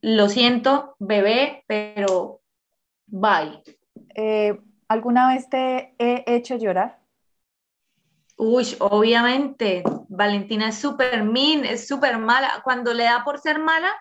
lo 0.01 0.27
siento, 0.27 0.95
bebé, 0.99 1.63
pero 1.67 2.41
bye. 3.07 3.61
Eh, 4.13 4.59
¿Alguna 4.87 5.29
vez 5.29 5.49
te 5.49 5.95
he 5.97 6.23
hecho 6.27 6.57
llorar? 6.57 6.99
Uy, 8.37 8.75
obviamente, 8.79 9.83
Valentina 10.09 10.69
es 10.69 10.77
súper 10.77 11.23
mean, 11.23 11.65
es 11.65 11.87
súper 11.87 12.17
mala. 12.17 12.61
Cuando 12.63 12.93
le 12.93 13.05
da 13.05 13.23
por 13.23 13.39
ser 13.39 13.59
mala, 13.59 13.91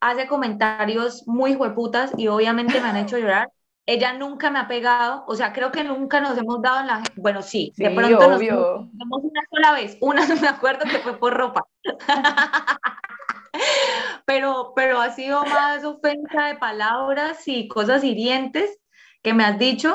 hace 0.00 0.26
comentarios 0.26 1.26
muy 1.26 1.54
hueputas 1.54 2.12
y 2.16 2.28
obviamente 2.28 2.80
me 2.80 2.88
han 2.88 2.96
hecho 2.96 3.18
llorar. 3.18 3.50
Ella 3.88 4.12
nunca 4.14 4.50
me 4.50 4.58
ha 4.58 4.66
pegado, 4.66 5.24
o 5.28 5.36
sea, 5.36 5.52
creo 5.52 5.70
que 5.70 5.84
nunca 5.84 6.20
nos 6.20 6.36
hemos 6.36 6.60
dado 6.60 6.80
en 6.80 6.88
la... 6.88 7.04
Bueno, 7.14 7.40
sí, 7.40 7.72
de 7.76 7.90
pronto 7.90 8.28
nos 8.28 8.40
dimos 8.40 8.88
una 9.22 9.42
sola 9.48 9.72
vez, 9.72 9.96
una 10.00 10.26
me 10.40 10.48
acuerdo 10.48 10.84
que 10.90 10.98
fue 10.98 11.16
por 11.16 11.32
ropa. 11.32 11.62
pero, 14.26 14.72
pero 14.74 15.00
ha 15.00 15.10
sido 15.10 15.44
más 15.44 15.84
ofensa 15.84 16.46
de 16.46 16.56
palabras 16.56 17.46
y 17.46 17.68
cosas 17.68 18.02
hirientes 18.02 18.76
que 19.22 19.32
me 19.32 19.44
has 19.44 19.56
dicho 19.56 19.94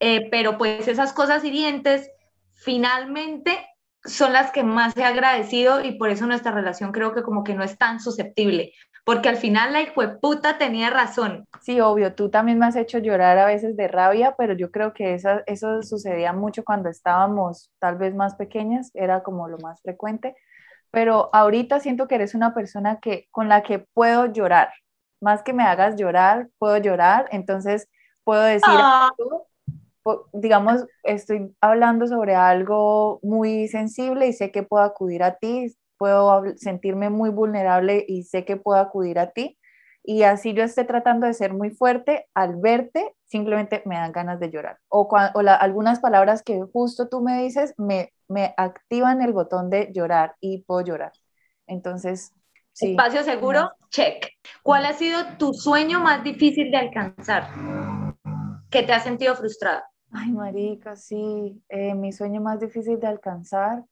eh, 0.00 0.28
pero 0.30 0.58
pues 0.58 0.86
esas 0.86 1.12
cosas 1.12 1.44
hirientes 1.44 2.10
finalmente 2.54 3.66
son 4.04 4.32
las 4.32 4.52
que 4.52 4.62
más 4.62 4.96
he 4.96 5.04
agradecido 5.04 5.82
y 5.82 5.98
por 5.98 6.10
eso 6.10 6.26
nuestra 6.26 6.52
relación 6.52 6.92
creo 6.92 7.14
que 7.14 7.22
como 7.22 7.44
que 7.44 7.54
no 7.54 7.64
es 7.64 7.76
tan 7.76 8.00
susceptible, 8.00 8.72
porque 9.04 9.28
al 9.28 9.36
final 9.36 9.72
la 9.72 9.82
hijo 9.82 10.00
de 10.02 10.16
puta 10.16 10.56
tenía 10.56 10.90
razón. 10.90 11.46
Sí, 11.60 11.80
obvio, 11.80 12.14
tú 12.14 12.30
también 12.30 12.58
me 12.58 12.66
has 12.66 12.76
hecho 12.76 12.98
llorar 12.98 13.38
a 13.38 13.46
veces 13.46 13.76
de 13.76 13.88
rabia, 13.88 14.34
pero 14.38 14.54
yo 14.54 14.70
creo 14.70 14.92
que 14.94 15.14
eso, 15.14 15.40
eso 15.46 15.82
sucedía 15.82 16.32
mucho 16.32 16.62
cuando 16.64 16.88
estábamos 16.88 17.70
tal 17.80 17.96
vez 17.96 18.14
más 18.14 18.36
pequeñas, 18.36 18.90
era 18.94 19.22
como 19.22 19.48
lo 19.48 19.58
más 19.58 19.82
frecuente, 19.82 20.36
pero 20.90 21.28
ahorita 21.32 21.80
siento 21.80 22.06
que 22.06 22.14
eres 22.14 22.34
una 22.34 22.54
persona 22.54 23.00
que 23.00 23.26
con 23.30 23.48
la 23.48 23.62
que 23.62 23.80
puedo 23.80 24.26
llorar, 24.26 24.72
más 25.20 25.42
que 25.42 25.52
me 25.52 25.64
hagas 25.64 25.96
llorar, 25.96 26.48
puedo 26.58 26.78
llorar, 26.78 27.26
entonces 27.32 27.88
puedo 28.24 28.42
decir, 28.42 28.68
ah 28.68 29.10
digamos, 30.32 30.86
estoy 31.02 31.54
hablando 31.60 32.06
sobre 32.06 32.34
algo 32.34 33.20
muy 33.22 33.68
sensible 33.68 34.26
y 34.26 34.32
sé 34.32 34.50
que 34.50 34.62
puedo 34.62 34.84
acudir 34.84 35.22
a 35.22 35.36
ti, 35.36 35.74
puedo 35.98 36.44
sentirme 36.56 37.10
muy 37.10 37.30
vulnerable 37.30 38.04
y 38.06 38.22
sé 38.22 38.44
que 38.44 38.56
puedo 38.56 38.78
acudir 38.78 39.18
a 39.18 39.30
ti. 39.30 39.58
Y 40.02 40.22
así 40.22 40.54
yo 40.54 40.62
esté 40.62 40.84
tratando 40.84 41.26
de 41.26 41.34
ser 41.34 41.52
muy 41.52 41.70
fuerte, 41.70 42.26
al 42.32 42.56
verte 42.56 43.14
simplemente 43.26 43.82
me 43.84 43.96
dan 43.96 44.12
ganas 44.12 44.40
de 44.40 44.50
llorar. 44.50 44.78
O, 44.88 45.02
o 45.02 45.40
algunas 45.40 46.00
palabras 46.00 46.42
que 46.42 46.62
justo 46.72 47.08
tú 47.08 47.20
me 47.20 47.42
dices 47.42 47.74
me, 47.76 48.12
me 48.26 48.54
activan 48.56 49.20
el 49.20 49.32
botón 49.32 49.68
de 49.68 49.90
llorar 49.92 50.34
y 50.40 50.62
puedo 50.62 50.80
llorar. 50.80 51.12
Entonces, 51.66 52.32
sí. 52.72 52.92
Espacio 52.92 53.22
seguro, 53.22 53.70
check. 53.90 54.28
¿Cuál 54.62 54.86
ha 54.86 54.94
sido 54.94 55.20
tu 55.38 55.52
sueño 55.52 56.00
más 56.00 56.24
difícil 56.24 56.70
de 56.70 56.78
alcanzar? 56.78 57.48
¿Qué 58.70 58.82
te 58.82 58.92
ha 58.92 59.00
sentido 59.00 59.34
frustrada? 59.34 59.84
Ay, 60.12 60.32
marica, 60.32 60.96
sí, 60.96 61.62
eh, 61.68 61.94
mi 61.94 62.12
sueño 62.12 62.40
más 62.40 62.60
difícil 62.60 62.98
de 62.98 63.06
alcanzar, 63.06 63.84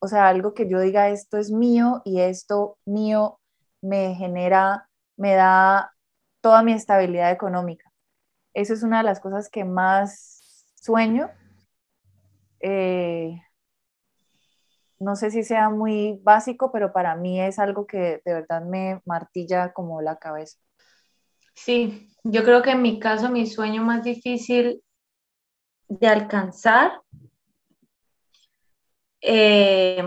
o 0.00 0.08
sea, 0.08 0.28
algo 0.28 0.54
que 0.54 0.68
yo 0.68 0.80
diga, 0.80 1.10
esto 1.10 1.38
es 1.38 1.50
mío 1.50 2.02
y 2.04 2.20
esto 2.20 2.78
mío 2.86 3.40
me 3.82 4.14
genera, 4.14 4.88
me 5.16 5.34
da 5.34 5.92
toda 6.40 6.62
mi 6.62 6.72
estabilidad 6.72 7.30
económica. 7.32 7.90
Eso 8.54 8.74
es 8.74 8.82
una 8.82 8.98
de 8.98 9.04
las 9.04 9.20
cosas 9.20 9.50
que 9.50 9.64
más 9.64 10.66
sueño. 10.76 11.30
Eh, 12.60 13.40
no 14.98 15.16
sé 15.16 15.30
si 15.30 15.42
sea 15.44 15.70
muy 15.70 16.20
básico, 16.22 16.72
pero 16.72 16.92
para 16.92 17.16
mí 17.16 17.40
es 17.40 17.58
algo 17.58 17.86
que 17.86 18.22
de 18.24 18.34
verdad 18.34 18.62
me 18.62 19.00
martilla 19.04 19.72
como 19.72 20.02
la 20.02 20.16
cabeza. 20.16 20.58
Sí, 21.54 22.08
yo 22.24 22.44
creo 22.44 22.62
que 22.62 22.70
en 22.70 22.82
mi 22.82 22.98
caso 22.98 23.30
mi 23.30 23.46
sueño 23.46 23.82
más 23.82 24.04
difícil 24.04 24.82
de 25.90 26.06
alcanzar. 26.06 27.02
Eh, 29.20 30.02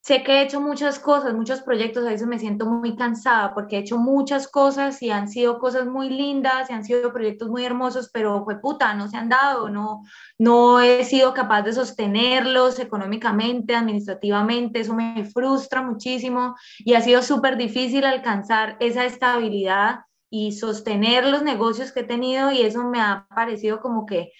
sé 0.00 0.22
que 0.22 0.32
he 0.32 0.42
hecho 0.42 0.60
muchas 0.60 1.00
cosas, 1.00 1.34
muchos 1.34 1.60
proyectos, 1.62 2.06
a 2.06 2.10
veces 2.10 2.28
me 2.28 2.38
siento 2.38 2.64
muy 2.64 2.94
cansada 2.94 3.52
porque 3.52 3.76
he 3.76 3.80
hecho 3.80 3.98
muchas 3.98 4.46
cosas 4.48 5.02
y 5.02 5.10
han 5.10 5.28
sido 5.28 5.58
cosas 5.58 5.86
muy 5.86 6.08
lindas 6.08 6.70
y 6.70 6.72
han 6.72 6.84
sido 6.84 7.12
proyectos 7.12 7.48
muy 7.48 7.64
hermosos, 7.64 8.08
pero 8.12 8.44
fue 8.44 8.60
puta, 8.60 8.94
no 8.94 9.08
se 9.08 9.16
han 9.16 9.28
dado, 9.28 9.68
no, 9.68 10.02
no 10.38 10.80
he 10.80 11.04
sido 11.04 11.34
capaz 11.34 11.62
de 11.62 11.72
sostenerlos 11.72 12.78
económicamente, 12.78 13.74
administrativamente, 13.74 14.80
eso 14.80 14.94
me 14.94 15.24
frustra 15.24 15.82
muchísimo 15.82 16.54
y 16.78 16.94
ha 16.94 17.00
sido 17.00 17.22
súper 17.22 17.56
difícil 17.56 18.04
alcanzar 18.04 18.76
esa 18.78 19.04
estabilidad 19.04 20.02
y 20.30 20.52
sostener 20.52 21.26
los 21.26 21.42
negocios 21.42 21.90
que 21.90 22.00
he 22.00 22.04
tenido 22.04 22.52
y 22.52 22.62
eso 22.62 22.84
me 22.84 23.00
ha 23.00 23.26
parecido 23.34 23.80
como 23.80 24.06
que 24.06 24.30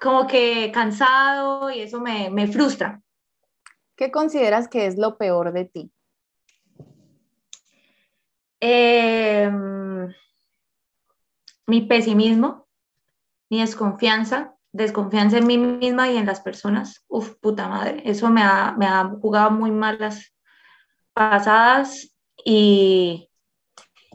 como 0.00 0.26
que 0.26 0.70
cansado 0.72 1.70
y 1.70 1.80
eso 1.80 2.00
me, 2.00 2.30
me 2.30 2.46
frustra. 2.46 3.00
¿Qué 3.96 4.10
consideras 4.10 4.68
que 4.68 4.86
es 4.86 4.96
lo 4.96 5.18
peor 5.18 5.52
de 5.52 5.64
ti? 5.64 5.92
Em, 8.60 10.12
mi 11.66 11.80
pesimismo, 11.82 12.66
mi 13.50 13.60
desconfianza, 13.60 14.54
desconfianza 14.72 15.38
en 15.38 15.46
mí 15.46 15.58
misma 15.58 16.10
y 16.10 16.16
en 16.16 16.26
las 16.26 16.40
personas. 16.40 17.04
Uf, 17.08 17.34
puta 17.40 17.68
madre, 17.68 18.02
eso 18.04 18.30
me 18.30 18.42
ha, 18.42 18.72
me 18.78 18.86
ha 18.86 19.04
jugado 19.20 19.50
muy 19.50 19.70
mal 19.70 19.98
las 19.98 20.32
pasadas 21.12 22.14
y, 22.44 23.28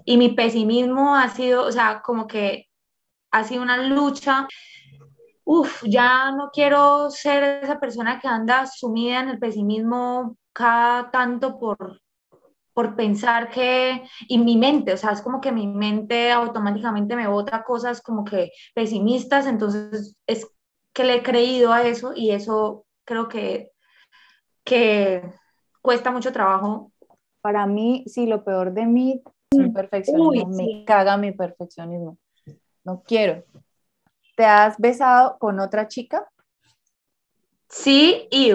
y 0.06 0.18
mi 0.18 0.30
pesimismo 0.30 1.16
ha 1.16 1.30
sido, 1.30 1.66
o 1.66 1.72
sea, 1.72 2.02
como 2.02 2.28
que 2.28 2.70
ha 3.32 3.44
sido 3.44 3.64
una 3.64 3.78
lucha 3.78 4.48
Uf, 5.46 5.84
ya 5.86 6.32
no 6.32 6.50
quiero 6.52 7.10
ser 7.10 7.64
esa 7.64 7.80
persona 7.80 8.20
que 8.20 8.28
anda 8.28 8.66
sumida 8.66 9.20
en 9.20 9.30
el 9.30 9.40
pesimismo 9.40 10.38
cada 10.54 11.12
tanto 11.12 11.60
por, 11.60 12.02
por 12.74 12.96
pensar 12.96 13.50
que, 13.50 14.04
y 14.28 14.38
mi 14.38 14.58
mente, 14.58 14.94
o 14.94 14.98
sea, 14.98 15.12
es 15.12 15.22
como 15.22 15.42
que 15.42 15.52
mi 15.52 15.68
mente 15.68 16.32
automáticamente 16.32 17.16
me 17.16 17.28
bota 17.28 17.64
cosas 17.64 18.02
como 18.02 18.24
que 18.24 18.52
pesimistas, 18.74 19.46
entonces 19.46 20.16
es 20.26 20.48
que 20.94 21.04
le 21.04 21.16
he 21.16 21.24
creído 21.24 21.74
a 21.74 21.84
eso 21.84 22.14
y 22.16 22.32
eso 22.32 22.86
creo 23.04 23.28
que, 23.28 23.72
que 24.64 25.24
cuesta 25.82 26.12
mucho 26.12 26.32
trabajo. 26.32 26.92
Para 27.42 27.68
mí, 27.68 28.06
sí, 28.08 28.26
lo 28.26 28.44
peor 28.46 28.74
de 28.74 28.86
mí 28.86 29.22
es 29.52 29.58
mi 29.58 29.68
mm, 29.68 29.74
perfeccionismo, 29.74 30.48
me 30.48 30.86
caga 30.86 31.18
mi 31.18 31.32
perfeccionismo. 31.32 32.18
No 32.86 33.04
quiero, 33.06 33.44
¿Te 34.36 34.46
has 34.46 34.78
besado 34.78 35.38
con 35.38 35.60
otra 35.60 35.88
chica? 35.88 36.28
Sí, 37.70 38.28
y 38.32 38.54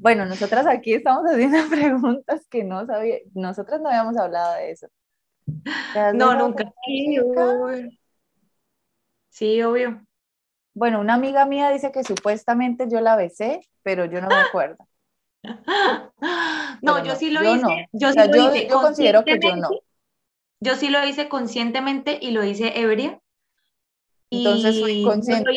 Bueno, 0.00 0.24
nosotras 0.26 0.66
aquí 0.66 0.94
estamos 0.94 1.24
haciendo 1.30 1.58
preguntas 1.70 2.46
que 2.48 2.64
no 2.64 2.86
sabía, 2.86 3.18
nosotras 3.34 3.80
no 3.80 3.88
habíamos 3.88 4.16
hablado 4.16 4.54
de 4.54 4.70
eso. 4.70 4.88
No, 6.14 6.34
nunca. 6.34 6.72
Sí, 6.84 7.18
obvio. 7.18 7.90
Sí, 9.30 9.62
obvio. 9.62 10.02
Bueno, 10.74 11.00
una 11.00 11.14
amiga 11.14 11.44
mía 11.44 11.70
dice 11.70 11.90
que 11.92 12.04
supuestamente 12.04 12.88
yo 12.90 13.00
la 13.00 13.16
besé, 13.16 13.60
pero 13.82 14.04
yo 14.04 14.20
no 14.20 14.28
me 14.28 14.34
acuerdo. 14.34 14.76
no, 16.82 17.04
yo 17.04 17.16
sí 17.16 17.30
lo 17.30 17.42
hice. 17.42 17.88
Yo, 17.92 18.12
sí 18.12 18.18
lo 18.28 18.36
hice 18.36 18.68
yo 18.68 18.80
considero 18.80 19.24
que 19.24 19.38
yo 19.38 19.56
no. 19.56 19.70
Yo 20.60 20.74
sí 20.74 20.88
lo 20.88 21.04
hice 21.06 21.28
conscientemente 21.28 22.18
y 22.20 22.32
lo 22.32 22.44
hice 22.44 22.80
ebria. 22.80 23.20
Entonces 24.30 24.80
fui 24.80 25.02
consciente. 25.02 25.50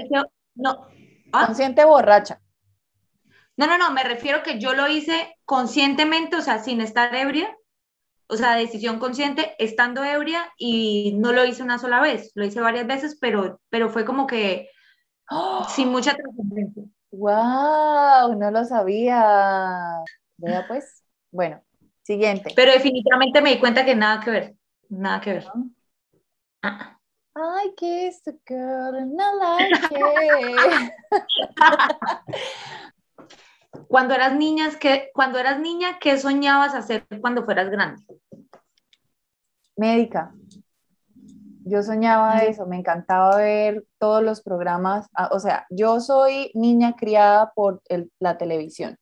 no. 0.56 0.88
¿Ah? 1.34 1.46
Consciente 1.48 1.86
borracha. 1.86 2.42
No, 3.58 3.68
no, 3.68 3.78
no, 3.78 3.92
me 3.92 4.04
refiero 4.04 4.44
que 4.44 4.60
yo 4.60 4.74
lo 4.74 4.88
hice 4.88 5.36
conscientemente, 5.46 6.36
o 6.36 6.42
sea, 6.42 6.60
sin 6.60 6.82
estar 6.82 7.14
ebria, 7.16 7.56
o 8.28 8.36
sea, 8.36 8.56
decisión 8.56 8.98
consciente, 8.98 9.56
estando 9.60 10.04
ebria 10.04 10.52
y 10.58 11.18
no 11.20 11.32
lo 11.32 11.46
hice 11.46 11.64
una 11.64 11.78
sola 11.78 12.02
vez, 12.02 12.32
lo 12.36 12.46
hice 12.46 12.62
varias 12.62 12.88
veces, 12.88 13.18
pero, 13.20 13.62
pero 13.70 13.90
fue 13.90 14.06
como 14.06 14.26
que 14.26 14.70
sin 15.70 15.90
mucha 15.92 16.16
trascendencia. 16.16 16.84
¡Wow! 17.12 18.36
No 18.38 18.52
lo 18.52 18.64
sabía. 18.64 19.98
Vea 20.38 20.66
pues. 20.68 21.04
Bueno, 21.30 21.62
siguiente. 22.04 22.54
Pero 22.56 22.72
definitivamente 22.72 23.42
me 23.42 23.52
di 23.52 23.60
cuenta 23.60 23.86
que 23.86 23.96
nada 23.96 24.24
que 24.24 24.32
ver. 24.32 24.56
Nada 24.90 25.22
que 25.22 25.34
ver. 25.34 25.48
Ah. 26.62 27.01
I 27.36 27.72
kissed 27.78 28.28
a 28.28 28.34
girl 28.46 28.96
and 28.96 29.20
I 29.20 29.34
like 29.34 30.92
Cuando 33.88 34.14
eras 34.14 34.36
niña, 34.36 34.70
¿qué, 34.80 35.10
cuando 35.14 35.40
eras 35.40 35.60
niña, 35.60 35.98
¿qué 36.00 36.18
soñabas 36.18 36.76
hacer 36.76 37.06
cuando 37.22 37.44
fueras 37.46 37.70
grande? 37.70 38.04
Médica. 39.78 40.34
Yo 41.64 41.84
soñaba 41.84 42.40
eso, 42.40 42.66
me 42.66 42.78
encantaba 42.78 43.38
ver 43.38 43.86
todos 43.98 44.24
los 44.24 44.42
programas, 44.42 45.08
ah, 45.14 45.30
o 45.32 45.40
sea, 45.40 45.68
yo 45.70 46.00
soy 46.00 46.52
niña 46.54 46.96
criada 46.96 47.52
por 47.54 47.82
la 48.20 48.38
televisión. 48.38 48.98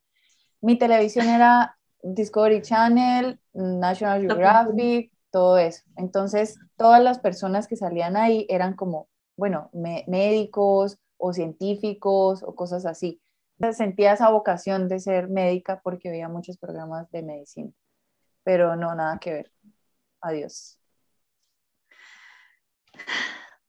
Mi 0.62 0.77
televisión 0.77 1.27
era 1.27 1.77
Discovery 2.03 2.62
Channel, 2.62 3.39
National 3.53 4.21
Geographic, 4.21 5.12
todo 5.31 5.57
eso. 5.57 5.83
Entonces, 5.95 6.59
todas 6.77 7.01
las 7.03 7.19
personas 7.19 7.67
que 7.67 7.75
salían 7.75 8.17
ahí 8.17 8.45
eran 8.50 8.75
como, 8.75 9.07
bueno, 9.38 9.69
médicos 9.74 10.98
o 11.17 11.33
científicos 11.33 12.43
o 12.43 12.55
cosas 12.55 12.86
así. 12.86 13.21
Sentía 13.71 14.13
esa 14.13 14.29
vocación 14.29 14.88
de 14.88 15.00
ser 15.00 15.27
médica 15.29 15.81
porque 15.83 16.09
veía 16.09 16.29
muchos 16.29 16.57
programas 16.57 17.12
de 17.12 17.24
medicina, 17.24 17.71
pero 18.43 18.75
no, 18.75 18.95
nada 18.95 19.19
que 19.19 19.33
ver. 19.33 19.51
Adiós. 20.21 20.79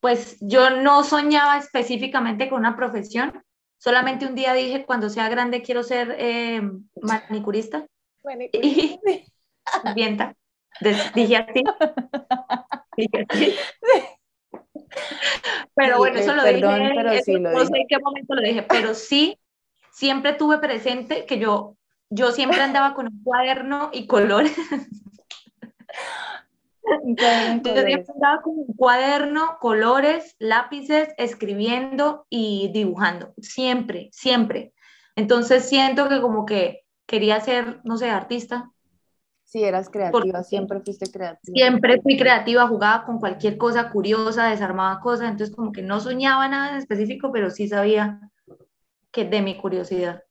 Pues 0.00 0.38
yo 0.40 0.70
no 0.70 1.04
soñaba 1.04 1.58
específicamente 1.58 2.48
con 2.48 2.60
una 2.60 2.76
profesión, 2.76 3.42
solamente 3.78 4.26
un 4.26 4.34
día 4.34 4.54
dije, 4.54 4.86
cuando 4.86 5.10
sea 5.10 5.28
grande 5.28 5.62
quiero 5.62 5.82
ser 5.82 6.14
eh, 6.18 6.62
manicurista. 7.02 7.86
Manicurista. 8.24 9.00
Vienta. 9.94 10.34
Dije 11.14 11.36
así. 11.36 11.62
Dije 12.96 13.26
así. 13.28 13.54
Pero 15.74 15.98
bueno, 15.98 16.18
eso 16.18 16.34
lo 16.34 16.44
dije. 16.44 16.60
no 16.60 17.64
sé 17.64 17.76
en 17.76 17.86
qué 17.88 17.98
momento 17.98 18.34
lo 18.34 18.42
dije, 18.42 18.62
pero 18.62 18.94
sí, 18.94 19.38
siempre 19.92 20.32
tuve 20.32 20.58
presente 20.58 21.26
que 21.26 21.38
yo, 21.38 21.76
yo 22.10 22.32
siempre 22.32 22.60
andaba 22.60 22.94
con 22.94 23.06
un 23.06 23.22
cuaderno 23.22 23.90
y 23.92 24.06
colores. 24.06 24.56
Entonces 27.04 27.84
siempre 27.84 28.12
andaba 28.14 28.42
con 28.42 28.58
un 28.58 28.74
cuaderno, 28.74 29.58
colores, 29.60 30.34
lápices, 30.38 31.14
escribiendo 31.18 32.26
y 32.28 32.70
dibujando. 32.72 33.32
Siempre, 33.40 34.08
siempre. 34.12 34.72
Entonces 35.14 35.68
siento 35.68 36.08
que 36.08 36.20
como 36.20 36.46
que 36.46 36.84
quería 37.06 37.40
ser, 37.40 37.80
no 37.84 37.96
sé, 37.96 38.10
artista. 38.10 38.70
Sí, 39.50 39.64
eras 39.64 39.90
creativa, 39.90 40.44
siempre 40.44 40.78
fuiste 40.78 41.10
creativa. 41.10 41.40
Siempre 41.42 42.00
fui 42.00 42.16
creativa, 42.16 42.68
jugaba 42.68 43.04
con 43.04 43.18
cualquier 43.18 43.58
cosa 43.58 43.90
curiosa, 43.90 44.46
desarmaba 44.46 45.00
cosas, 45.00 45.28
entonces 45.28 45.56
como 45.56 45.72
que 45.72 45.82
no 45.82 45.98
soñaba 45.98 46.46
nada 46.46 46.70
en 46.70 46.76
específico, 46.76 47.32
pero 47.32 47.50
sí 47.50 47.66
sabía 47.66 48.20
que 49.10 49.24
de 49.24 49.42
mi 49.42 49.56
curiosidad. 49.56 50.22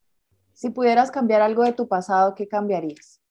Si 0.53 0.69
pudieras 0.69 1.12
cambiar 1.12 1.41
algo 1.41 1.63
de 1.63 1.73
tu 1.73 1.89
pasado, 1.89 2.34
¿qué 2.34 2.47
cambiarías? 2.47 3.21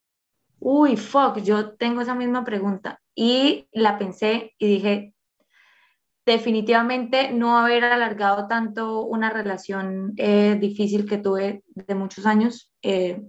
Uy, 0.59 0.98
fuck, 0.98 1.38
yo 1.38 1.72
tengo 1.77 2.03
esa 2.03 2.14
misma 2.14 2.44
pregunta 2.44 3.01
y 3.14 3.66
la 3.72 3.96
pensé 3.96 4.53
y 4.59 4.66
dije, 4.66 5.14
definitivamente 6.27 7.33
no 7.33 7.57
haber 7.57 7.85
alargado 7.85 8.46
tanto 8.46 9.07
una 9.07 9.31
relación 9.31 10.12
eh, 10.18 10.59
difícil 10.61 11.09
que 11.09 11.16
tuve 11.16 11.64
de 11.68 11.94
muchos 11.94 12.27
años. 12.27 12.74
Eh, 12.83 13.22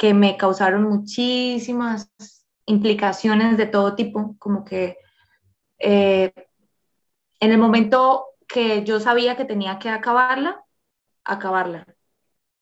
que 0.00 0.14
me 0.14 0.38
causaron 0.38 0.84
muchísimas 0.84 2.10
implicaciones 2.64 3.58
de 3.58 3.66
todo 3.66 3.94
tipo, 3.94 4.34
como 4.38 4.64
que 4.64 4.96
eh, 5.78 6.32
en 7.38 7.52
el 7.52 7.58
momento 7.58 8.28
que 8.48 8.82
yo 8.82 8.98
sabía 8.98 9.36
que 9.36 9.44
tenía 9.44 9.78
que 9.78 9.90
acabarla, 9.90 10.64
acabarla. 11.22 11.84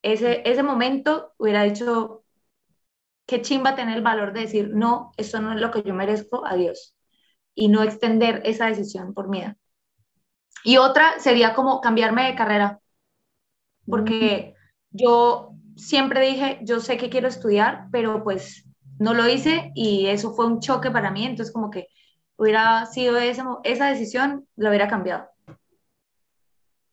Ese, 0.03 0.43
ese 0.51 0.65
momento 0.65 1.33
hubiera 1.39 1.63
dicho, 1.63 2.25
qué 3.25 3.41
chimba 3.41 3.77
tener 3.77 3.99
el 3.99 4.03
valor 4.03 4.33
de 4.33 4.41
decir, 4.41 4.71
no, 4.75 5.13
esto 5.17 5.41
no 5.41 5.53
es 5.53 5.61
lo 5.61 5.71
que 5.71 5.85
yo 5.85 5.95
merezco, 5.95 6.45
adiós. 6.45 6.97
Y 7.55 7.69
no 7.69 7.85
extender 7.85 8.43
esa 8.47 8.67
decisión 8.67 9.15
por 9.15 9.29
miedo. 9.29 9.55
Y 10.65 10.79
otra 10.79 11.21
sería 11.21 11.55
como 11.55 11.81
cambiarme 11.81 12.27
de 12.27 12.35
carrera, 12.35 12.81
porque 13.87 14.57
yo 14.91 15.55
siempre 15.79 16.21
dije, 16.21 16.59
yo 16.63 16.81
sé 16.81 16.99
que 16.99 17.09
quiero 17.09 17.29
estudiar, 17.29 17.89
pero 17.91 18.23
pues 18.23 18.67
no 18.99 19.15
lo 19.15 19.29
hice 19.29 19.71
y 19.75 20.07
eso 20.07 20.35
fue 20.35 20.47
un 20.47 20.61
choque 20.61 20.91
para 20.91 21.11
mí, 21.11 21.25
entonces 21.25 21.53
como 21.53 21.71
que 21.71 21.89
hubiera 22.37 22.85
sido 22.87 23.17
esa, 23.17 23.47
esa 23.65 23.87
decisión, 23.87 24.47
lo 24.57 24.69
hubiera 24.69 24.89
cambiado. 24.89 25.29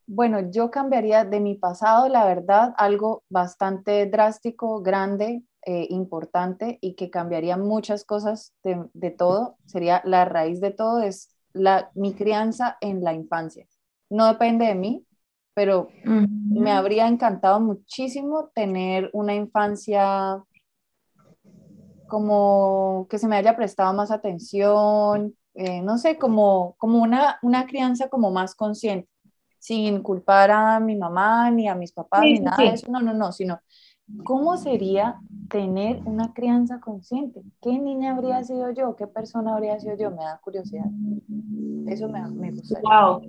Bueno, 0.06 0.50
yo 0.50 0.70
cambiaría 0.70 1.24
de 1.24 1.40
mi 1.40 1.56
pasado, 1.56 2.08
la 2.08 2.24
verdad, 2.24 2.74
algo 2.76 3.24
bastante 3.28 4.06
drástico, 4.06 4.80
grande, 4.80 5.42
eh, 5.62 5.88
importante 5.90 6.78
y 6.80 6.94
que 6.94 7.10
cambiaría 7.10 7.56
muchas 7.56 8.04
cosas 8.04 8.54
de, 8.62 8.84
de, 8.94 9.10
todo. 9.10 9.56
Sería 9.66 10.00
la 10.04 10.24
raíz 10.24 10.60
de 10.60 10.70
todo, 10.70 11.02
es 11.02 11.34
la, 11.52 11.90
mi 11.94 12.14
crianza 12.14 12.78
en 12.80 13.02
la 13.02 13.14
infancia. 13.14 13.66
No 14.08 14.28
depende 14.28 14.66
de 14.66 14.76
mí, 14.76 15.05
pero 15.56 15.88
me 16.04 16.70
habría 16.70 17.08
encantado 17.08 17.60
muchísimo 17.60 18.50
tener 18.54 19.08
una 19.14 19.34
infancia 19.34 20.44
como 22.06 23.06
que 23.08 23.18
se 23.18 23.26
me 23.26 23.36
haya 23.36 23.56
prestado 23.56 23.94
más 23.94 24.10
atención, 24.10 25.34
eh, 25.54 25.80
no 25.80 25.96
sé, 25.96 26.18
como, 26.18 26.74
como 26.76 27.02
una, 27.02 27.38
una 27.40 27.66
crianza 27.66 28.10
como 28.10 28.30
más 28.30 28.54
consciente, 28.54 29.08
sin 29.58 30.02
culpar 30.02 30.50
a 30.50 30.78
mi 30.78 30.94
mamá 30.94 31.50
ni 31.50 31.68
a 31.68 31.74
mis 31.74 31.90
papás 31.90 32.20
ni 32.20 32.40
nada 32.40 32.58
de 32.58 32.74
eso, 32.74 32.92
no, 32.92 33.00
no, 33.00 33.14
no, 33.14 33.32
sino 33.32 33.58
cómo 34.24 34.58
sería 34.58 35.18
tener 35.48 36.02
una 36.04 36.34
crianza 36.34 36.80
consciente, 36.80 37.40
qué 37.62 37.78
niña 37.78 38.14
habría 38.14 38.44
sido 38.44 38.70
yo, 38.72 38.94
qué 38.94 39.06
persona 39.06 39.54
habría 39.54 39.80
sido 39.80 39.96
yo, 39.96 40.10
me 40.10 40.22
da 40.22 40.38
curiosidad. 40.44 40.90
Eso 41.86 42.10
me, 42.10 42.20
me 42.28 42.50
gustaría. 42.50 42.82
Wow. 42.82 43.22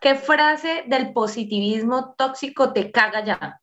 ¿Qué 0.00 0.14
frase 0.14 0.84
del 0.86 1.12
positivismo 1.12 2.14
tóxico 2.16 2.72
te 2.72 2.90
caga 2.90 3.24
ya? 3.24 3.60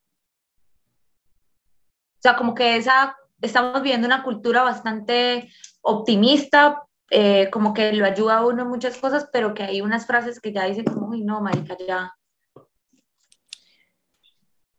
O 2.17 2.21
sea, 2.21 2.35
como 2.35 2.55
que 2.55 2.77
esa, 2.77 3.15
estamos 3.41 3.81
viviendo 3.81 4.07
una 4.07 4.23
cultura 4.23 4.63
bastante 4.63 5.49
optimista, 5.81 6.83
eh, 7.09 7.49
como 7.51 7.73
que 7.73 7.93
lo 7.93 8.05
ayuda 8.05 8.37
a 8.37 8.45
uno 8.45 8.63
en 8.63 8.69
muchas 8.69 8.97
cosas, 8.97 9.29
pero 9.31 9.53
que 9.53 9.63
hay 9.63 9.81
unas 9.81 10.07
frases 10.07 10.39
que 10.39 10.51
ya 10.51 10.65
dicen 10.65 10.85
como, 10.85 11.09
uy, 11.09 11.21
no, 11.23 11.41
marica, 11.41 11.77
ya. 11.85 12.13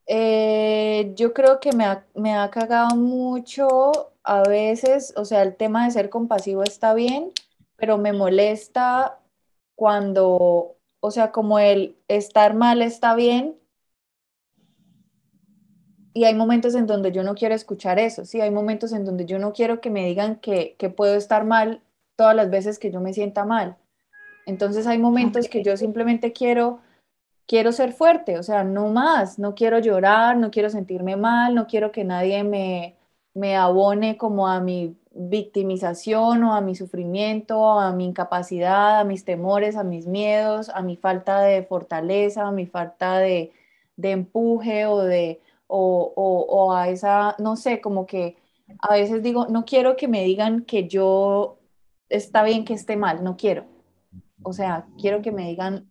Eh, 0.06 1.12
yo 1.14 1.32
creo 1.32 1.60
que 1.60 1.72
me 1.72 1.84
ha, 1.84 2.06
me 2.14 2.34
ha 2.34 2.50
cagado 2.50 2.96
mucho 2.96 4.12
a 4.22 4.42
veces, 4.42 5.14
o 5.16 5.24
sea, 5.24 5.42
el 5.42 5.56
tema 5.56 5.84
de 5.84 5.92
ser 5.92 6.10
compasivo 6.10 6.62
está 6.62 6.94
bien, 6.94 7.30
pero 7.76 7.98
me 7.98 8.12
molesta 8.12 9.20
cuando 9.74 10.76
o 11.06 11.10
sea, 11.10 11.32
como 11.32 11.58
el 11.58 11.98
estar 12.08 12.54
mal 12.54 12.80
está 12.80 13.14
bien. 13.14 13.58
Y 16.14 16.24
hay 16.24 16.34
momentos 16.34 16.74
en 16.74 16.86
donde 16.86 17.12
yo 17.12 17.22
no 17.22 17.34
quiero 17.34 17.54
escuchar 17.54 17.98
eso, 17.98 18.24
sí, 18.24 18.40
hay 18.40 18.50
momentos 18.50 18.90
en 18.92 19.04
donde 19.04 19.26
yo 19.26 19.38
no 19.38 19.52
quiero 19.52 19.82
que 19.82 19.90
me 19.90 20.06
digan 20.06 20.36
que, 20.36 20.76
puedo 20.96 21.14
estar 21.14 21.44
mal 21.44 21.82
todas 22.16 22.34
las 22.34 22.48
veces 22.48 22.78
que 22.78 22.90
yo 22.90 23.02
me 23.02 23.12
sienta 23.12 23.44
mal. 23.44 23.76
Entonces 24.46 24.86
hay 24.86 24.96
momentos 24.96 25.48
que 25.48 25.62
yo 25.62 25.76
simplemente 25.76 26.32
quiero 26.32 26.80
quiero 27.46 27.72
ser 27.72 27.92
fuerte, 27.92 28.38
o 28.38 28.42
sea, 28.42 28.64
no 28.64 28.88
más, 28.88 29.38
no 29.38 29.54
quiero 29.54 29.80
llorar, 29.80 30.38
no 30.38 30.50
quiero 30.50 30.70
sentirme 30.70 31.16
mal, 31.16 31.54
no 31.54 31.66
quiero 31.66 31.92
que 31.92 32.04
nadie 32.04 32.44
me, 32.44 32.96
me 33.34 33.56
abone 33.56 34.16
como 34.16 34.48
a 34.48 34.58
mi 34.60 34.96
victimización 35.14 36.42
o 36.44 36.54
a 36.54 36.60
mi 36.60 36.74
sufrimiento, 36.74 37.78
a 37.78 37.92
mi 37.92 38.06
incapacidad, 38.06 39.00
a 39.00 39.04
mis 39.04 39.24
temores, 39.24 39.76
a 39.76 39.84
mis 39.84 40.06
miedos, 40.06 40.68
a 40.68 40.82
mi 40.82 40.96
falta 40.96 41.40
de 41.40 41.62
fortaleza, 41.62 42.48
a 42.48 42.52
mi 42.52 42.66
falta 42.66 43.18
de, 43.18 43.52
empuje 43.96 44.86
o 44.86 44.98
de 44.98 45.40
o, 45.66 46.12
o, 46.16 46.72
a 46.72 46.88
esa, 46.88 47.36
no 47.38 47.56
sé, 47.56 47.80
como 47.80 48.06
que 48.06 48.36
a 48.80 48.94
veces 48.94 49.22
digo, 49.22 49.46
no 49.48 49.64
quiero 49.64 49.96
que 49.96 50.08
me 50.08 50.24
digan 50.24 50.64
que 50.64 50.88
yo 50.88 51.58
está 52.08 52.42
bien 52.42 52.64
que 52.64 52.74
esté 52.74 52.96
mal, 52.96 53.24
no 53.24 53.36
quiero. 53.36 53.66
O 54.42 54.52
sea, 54.52 54.86
quiero 55.00 55.22
que 55.22 55.32
me 55.32 55.48
digan, 55.48 55.90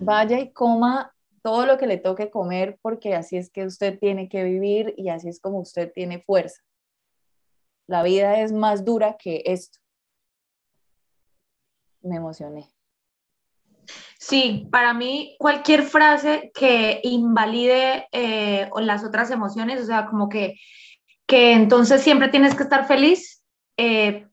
vaya 0.00 0.38
y 0.38 0.50
coma 0.50 1.14
todo 1.42 1.66
lo 1.66 1.78
que 1.78 1.86
le 1.86 1.98
toque 1.98 2.30
comer 2.30 2.78
porque 2.82 3.14
así 3.14 3.36
es 3.36 3.50
que 3.50 3.64
usted 3.64 3.98
tiene 3.98 4.28
que 4.28 4.44
vivir 4.44 4.94
y 4.96 5.08
así 5.08 5.28
es 5.28 5.40
como 5.40 5.60
usted 5.60 5.92
tiene 5.92 6.20
fuerza. 6.20 6.62
La 7.88 8.02
vida 8.02 8.40
es 8.40 8.52
más 8.52 8.84
dura 8.84 9.16
que 9.18 9.42
esto. 9.46 9.78
Me 12.02 12.16
emocioné. 12.16 12.70
Sí, 14.18 14.68
para 14.70 14.92
mí 14.92 15.36
cualquier 15.38 15.82
frase 15.82 16.52
que 16.54 17.00
invalide 17.02 18.06
eh, 18.12 18.68
las 18.80 19.04
otras 19.04 19.30
emociones, 19.30 19.80
o 19.80 19.86
sea, 19.86 20.06
como 20.06 20.28
que, 20.28 20.56
que 21.26 21.52
entonces 21.52 22.02
siempre 22.02 22.28
tienes 22.28 22.54
que 22.54 22.64
estar 22.64 22.86
feliz, 22.86 23.42
eh, 23.78 24.28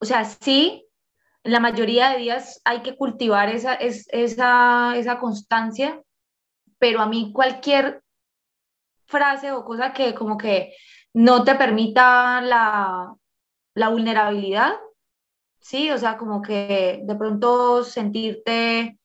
o 0.00 0.06
sea, 0.06 0.24
sí, 0.24 0.86
la 1.42 1.60
mayoría 1.60 2.10
de 2.10 2.18
días 2.18 2.62
hay 2.64 2.80
que 2.80 2.96
cultivar 2.96 3.50
esa, 3.50 3.74
esa, 3.74 4.96
esa 4.96 5.18
constancia, 5.18 6.00
pero 6.78 7.02
a 7.02 7.06
mí 7.06 7.32
cualquier 7.34 8.02
frase 9.04 9.52
o 9.52 9.62
cosa 9.64 9.92
que 9.92 10.14
como 10.14 10.38
que 10.38 10.74
no 11.14 11.44
te 11.44 11.54
permita 11.54 12.40
la, 12.42 13.14
la 13.74 13.88
vulnerabilidad, 13.88 14.74
¿sí? 15.60 15.90
O 15.90 15.98
sea, 15.98 16.18
como 16.18 16.42
que 16.42 17.00
de 17.04 17.14
pronto 17.14 17.84
sentirte 17.84 18.98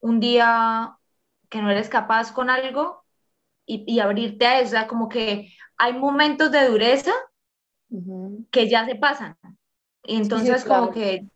un 0.00 0.20
día 0.20 0.96
que 1.48 1.60
no 1.60 1.70
eres 1.70 1.88
capaz 1.88 2.32
con 2.32 2.48
algo 2.48 3.04
y, 3.66 4.00
abrirte 4.00 4.46
a 4.46 4.60
eso, 4.60 4.68
o 4.68 4.70
sea, 4.70 4.86
como 4.86 5.08
que 5.10 5.52
hay 5.76 5.92
momentos 5.92 6.50
de 6.50 6.68
dureza 6.68 7.12
que 8.50 8.68
ya 8.68 8.86
se 8.86 8.94
pasan. 8.94 9.36
Y 10.04 10.16
entonces 10.16 10.64
como 10.64 10.90
que 10.90 11.26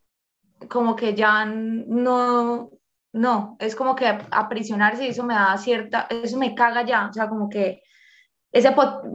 como 0.68 0.96
que 0.96 1.14
ya 1.14 1.44
no, 1.44 2.70
no, 3.12 3.56
es 3.58 3.74
como 3.74 3.96
que 3.96 4.06
aprisionarse 4.30 5.04
y 5.04 5.08
eso 5.08 5.24
me 5.24 5.34
da 5.34 5.58
cierta, 5.58 6.06
eso 6.08 6.38
me 6.38 6.54
caga 6.54 6.84
ya, 6.86 7.08
o 7.08 7.12
sea, 7.12 7.28
como 7.28 7.48
que 7.48 7.82
ese 8.52 8.74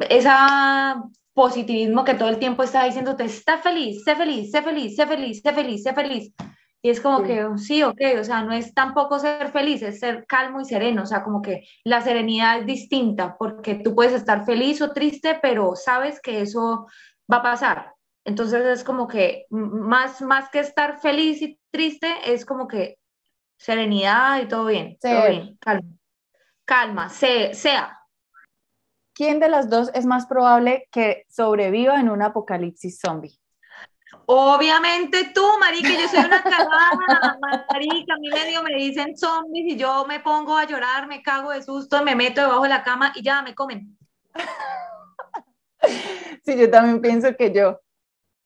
esa 0.09 1.01
positivismo 1.33 2.03
que 2.03 2.15
todo 2.15 2.29
el 2.29 2.39
tiempo 2.39 2.63
está 2.63 2.83
diciéndote, 2.83 3.23
está 3.25 3.59
feliz, 3.59 4.03
sé 4.03 4.15
feliz, 4.15 4.49
sé 4.49 4.63
feliz, 4.63 4.95
sé 4.95 5.05
feliz, 5.05 5.41
sé 5.43 5.53
feliz, 5.53 5.83
sé 5.83 5.93
feliz. 5.93 6.33
Y 6.81 6.89
es 6.89 6.99
como 6.99 7.21
que, 7.21 7.45
sí, 7.57 7.83
ok, 7.83 8.01
o 8.19 8.23
sea, 8.23 8.41
no 8.41 8.53
es 8.53 8.73
tampoco 8.73 9.19
ser 9.19 9.51
feliz, 9.51 9.81
es 9.81 9.99
ser 9.99 10.25
calmo 10.25 10.61
y 10.61 10.65
sereno, 10.65 11.03
o 11.03 11.05
sea, 11.05 11.23
como 11.23 11.41
que 11.41 11.67
la 11.83 12.01
serenidad 12.01 12.59
es 12.59 12.65
distinta, 12.65 13.35
porque 13.37 13.75
tú 13.75 13.93
puedes 13.93 14.13
estar 14.13 14.45
feliz 14.45 14.81
o 14.81 14.93
triste, 14.93 15.37
pero 15.41 15.75
sabes 15.75 16.19
que 16.21 16.41
eso 16.41 16.87
va 17.31 17.37
a 17.37 17.43
pasar. 17.43 17.93
Entonces 18.25 18.65
es 18.65 18.83
como 18.83 19.07
que 19.07 19.45
más, 19.49 20.21
más 20.21 20.49
que 20.49 20.59
estar 20.59 20.99
feliz 20.99 21.41
y 21.41 21.59
triste, 21.71 22.07
es 22.25 22.45
como 22.45 22.67
que 22.67 22.97
serenidad 23.57 24.41
y 24.41 24.47
todo 24.47 24.65
bien, 24.65 24.97
todo 24.99 25.29
bien, 25.29 25.57
calma, 25.59 25.89
calma, 26.65 27.09
sea. 27.09 27.97
¿Quién 29.17 29.39
de 29.39 29.49
las 29.49 29.67
dos 29.67 29.89
es 29.95 30.05
más 30.05 30.27
probable 30.27 30.87
que 30.91 31.25
sobreviva 31.27 31.99
en 31.99 32.07
un 32.07 32.21
apocalipsis 32.21 32.99
zombie? 32.99 33.35
Obviamente 34.27 35.31
tú, 35.33 35.43
marica, 35.59 35.89
yo 35.89 36.07
soy 36.07 36.19
una 36.19 36.43
cagada, 36.43 37.39
marica, 37.67 38.13
a 38.13 38.17
mí 38.19 38.29
medio 38.29 38.61
me 38.61 38.75
dicen 38.75 39.17
zombies 39.17 39.73
y 39.73 39.75
yo 39.75 40.05
me 40.05 40.19
pongo 40.19 40.55
a 40.55 40.65
llorar, 40.65 41.07
me 41.07 41.23
cago 41.23 41.49
de 41.49 41.63
susto, 41.63 42.03
me 42.03 42.15
meto 42.15 42.41
debajo 42.41 42.61
de 42.61 42.69
la 42.69 42.83
cama 42.83 43.11
y 43.15 43.23
ya 43.23 43.41
me 43.41 43.55
comen. 43.55 43.97
Sí, 46.45 46.55
yo 46.55 46.69
también 46.69 47.01
pienso 47.01 47.35
que 47.35 47.51
yo. 47.51 47.81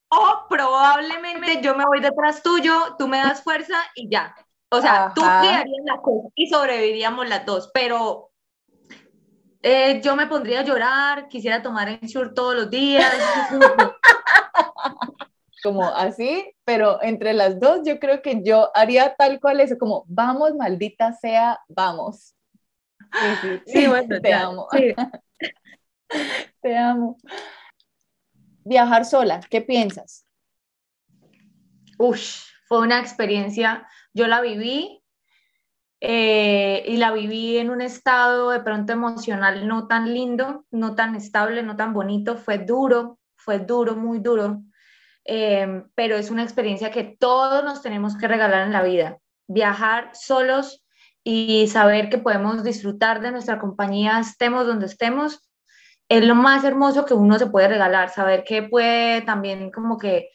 O 0.08 0.46
probablemente 0.48 1.62
yo 1.62 1.76
me 1.76 1.86
voy 1.86 2.00
detrás 2.00 2.42
tuyo, 2.42 2.96
tú 2.98 3.10
me 3.10 3.18
das 3.18 3.44
fuerza 3.44 3.76
y 3.94 4.10
ya. 4.10 4.34
O 4.70 4.80
sea, 4.80 5.12
tú 5.14 5.22
criarías 5.22 5.84
la 5.84 6.02
cosa 6.02 6.30
y 6.34 6.48
sobreviviríamos 6.48 7.28
las 7.28 7.46
dos, 7.46 7.72
pero 7.74 8.31
eh, 9.62 10.02
yo 10.04 10.16
me 10.16 10.28
pondría 10.28 10.62
a 10.62 10.64
llorar, 10.64 11.28
quisiera 11.28 11.62
tomar 11.62 11.90
Ensure 11.90 12.32
todos 12.34 12.56
los 12.56 12.70
días. 12.70 13.14
como 15.64 15.86
así, 15.86 16.52
pero 16.66 17.02
entre 17.04 17.34
las 17.34 17.60
dos 17.60 17.82
yo 17.86 18.00
creo 18.00 18.24
que 18.24 18.42
yo 18.44 18.72
haría 18.74 19.14
tal 19.16 19.40
cual 19.40 19.60
eso, 19.60 19.78
como 19.78 20.06
vamos, 20.08 20.56
maldita 20.56 21.14
sea, 21.14 21.60
vamos. 21.68 22.34
Sí, 23.42 23.62
sí, 23.68 23.88
bueno, 23.88 24.20
te 24.20 24.34
amo. 24.34 24.68
te 26.62 26.78
amo 26.78 27.18
viajar 28.64 29.06
sola, 29.06 29.42
¿qué 29.50 29.62
piensas? 29.62 30.26
Ush, 31.98 32.46
fue 32.68 32.80
una 32.80 33.00
experiencia, 33.00 33.88
yo 34.14 34.28
la 34.28 34.42
viví 34.42 35.01
eh, 36.02 36.84
y 36.88 36.98
la 36.98 37.12
viví 37.12 37.58
en 37.58 37.70
un 37.70 37.82
estado 37.82 38.50
de 38.50 38.60
pronto 38.60 38.92
emocional 38.92 39.68
no 39.68 39.88
tan 39.88 40.14
lindo, 40.14 40.66
no 40.72 40.96
tan 40.96 41.16
estable, 41.16 41.62
no 41.62 41.76
tan 41.76 41.94
bonito, 41.94 42.38
fue 42.38 42.58
duro, 42.58 43.20
fue 43.36 43.60
duro, 43.60 43.96
muy 43.96 44.20
duro, 44.20 44.64
eh, 45.26 45.84
pero 45.94 46.16
es 46.16 46.32
una 46.32 46.44
experiencia 46.44 46.90
que 46.90 47.16
todos 47.20 47.64
nos 47.64 47.84
tenemos 47.84 48.18
que 48.18 48.28
regalar 48.28 48.66
en 48.66 48.74
la 48.74 48.82
vida, 48.82 49.20
viajar 49.48 50.10
solos 50.14 50.84
y 51.24 51.68
saber 51.68 52.10
que 52.10 52.18
podemos 52.18 52.64
disfrutar 52.64 53.22
de 53.22 53.32
nuestra 53.32 53.60
compañía, 53.60 54.20
estemos 54.20 54.66
donde 54.66 54.88
estemos 54.88 55.48
es 56.12 56.26
lo 56.26 56.36
más 56.36 56.66
hermoso 56.66 57.06
que 57.06 57.14
uno 57.14 57.40
se 57.40 57.48
puede 57.48 57.70
regalar, 57.70 58.10
saber 58.10 58.44
que 58.44 58.64
puede 58.64 59.22
también 59.22 59.72
como 59.72 59.98
que 59.98 60.32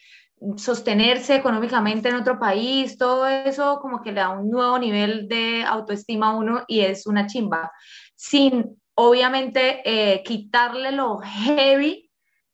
sostenerse 0.56 1.34
económicamente 1.34 2.08
en 2.08 2.16
otro 2.16 2.38
país, 2.38 2.98
todo 2.98 3.26
eso 3.26 3.78
como 3.80 4.02
que 4.02 4.12
le 4.12 4.20
da 4.20 4.30
un 4.30 4.50
nuevo 4.50 4.78
nivel 4.78 5.28
de 5.28 5.64
autoestima 5.64 6.30
a 6.30 6.36
uno 6.36 6.64
y 6.66 6.80
es 6.80 7.06
una 7.06 7.26
chimba, 7.26 7.72
sin 8.14 8.80
obviamente 8.94 9.82
eh, 9.84 10.22
quitarle 10.22 10.92
lo 10.92 11.18
heavy 11.18 12.10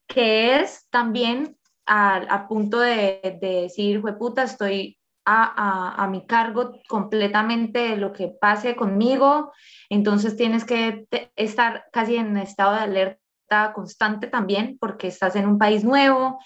que 0.07 0.61
es 0.61 0.87
también 0.91 1.57
a, 1.87 2.47
punto 2.49 2.79
de, 2.79 3.39
de 3.41 3.63
decir, 3.63 4.03
puta, 4.19 4.45
estoy 4.45 4.99
a, 5.25 6.09
mi 6.11 6.27
cargo 6.27 6.73
completamente 6.89 7.97
lo 7.97 8.13
que 8.13 8.29
pase 8.29 8.75
conmigo, 8.75 9.53
entonces 9.89 10.37
tienes 10.37 10.65
que 10.65 11.07
estar 11.37 11.87
casi 11.93 12.17
en 12.17 12.37
estado 12.37 12.75
de 12.75 12.81
alerta 12.81 13.73
constante 13.75 14.27
también 14.27 14.79
porque 14.81 15.09
estás 15.09 15.37
en 15.37 15.47
un 15.47 15.59
país 15.59 15.85
nuevo, 15.85 16.39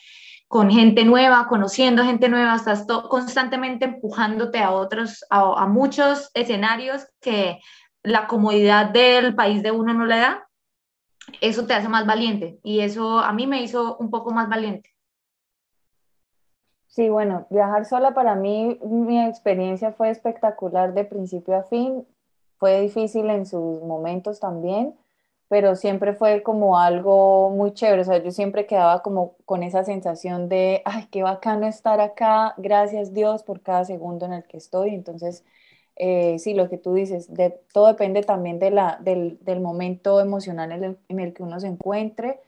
con 0.48 0.70
gente 0.70 1.04
nueva, 1.04 1.48
conociendo 1.48 2.04
gente 2.04 2.28
nueva, 2.28 2.54
estás 2.54 2.86
constantemente 3.08 3.84
empujándote 3.84 4.60
a 4.60 4.70
otros, 4.70 5.24
a, 5.28 5.66
muchos 5.66 6.30
escenarios 6.34 7.06
que 7.20 7.60
la 8.02 8.26
comodidad 8.28 8.90
del 8.90 9.34
país 9.34 9.62
de 9.62 9.72
uno 9.72 9.92
no 9.92 10.06
le 10.06 10.18
da, 10.18 10.48
eso 11.40 11.66
te 11.66 11.74
hace 11.74 11.88
más 11.88 12.06
valiente 12.06 12.60
y 12.62 12.80
eso 12.80 13.18
a 13.18 13.32
mí 13.32 13.48
me 13.48 13.62
hizo 13.62 13.96
un 13.98 14.10
poco 14.10 14.30
más 14.30 14.48
valiente. 14.48 14.90
Sí, 16.86 17.10
bueno, 17.10 17.46
viajar 17.50 17.84
sola 17.84 18.14
para 18.14 18.36
mí, 18.36 18.78
mi 18.82 19.22
experiencia 19.22 19.92
fue 19.92 20.10
espectacular 20.10 20.94
de 20.94 21.04
principio 21.04 21.56
a 21.56 21.64
fin. 21.64 22.06
Fue 22.58 22.80
difícil 22.80 23.28
en 23.28 23.44
sus 23.44 23.82
momentos 23.82 24.40
también, 24.40 24.94
pero 25.48 25.76
siempre 25.76 26.14
fue 26.14 26.42
como 26.42 26.78
algo 26.78 27.50
muy 27.50 27.72
chévere. 27.72 28.02
O 28.02 28.04
sea, 28.04 28.22
yo 28.22 28.30
siempre 28.32 28.66
quedaba 28.66 29.02
como 29.02 29.36
con 29.44 29.62
esa 29.62 29.84
sensación 29.84 30.48
de, 30.48 30.82
ay, 30.84 31.06
qué 31.10 31.22
bacano 31.22 31.66
estar 31.66 32.00
acá, 32.00 32.54
gracias 32.56 33.14
Dios 33.14 33.42
por 33.42 33.62
cada 33.62 33.84
segundo 33.84 34.26
en 34.26 34.32
el 34.34 34.44
que 34.44 34.56
estoy. 34.58 34.90
Entonces, 34.94 35.44
eh, 35.96 36.38
sí, 36.38 36.54
lo 36.54 36.68
que 36.68 36.78
tú 36.78 36.94
dices, 36.94 37.32
de, 37.32 37.50
todo 37.72 37.88
depende 37.88 38.22
también 38.22 38.58
de 38.58 38.70
la, 38.70 38.98
del, 39.02 39.38
del 39.42 39.60
momento 39.60 40.20
emocional 40.20 40.72
en 40.72 40.84
el, 40.84 40.98
en 41.08 41.20
el 41.20 41.32
que 41.34 41.42
uno 41.42 41.60
se 41.60 41.68
encuentre 41.68 42.40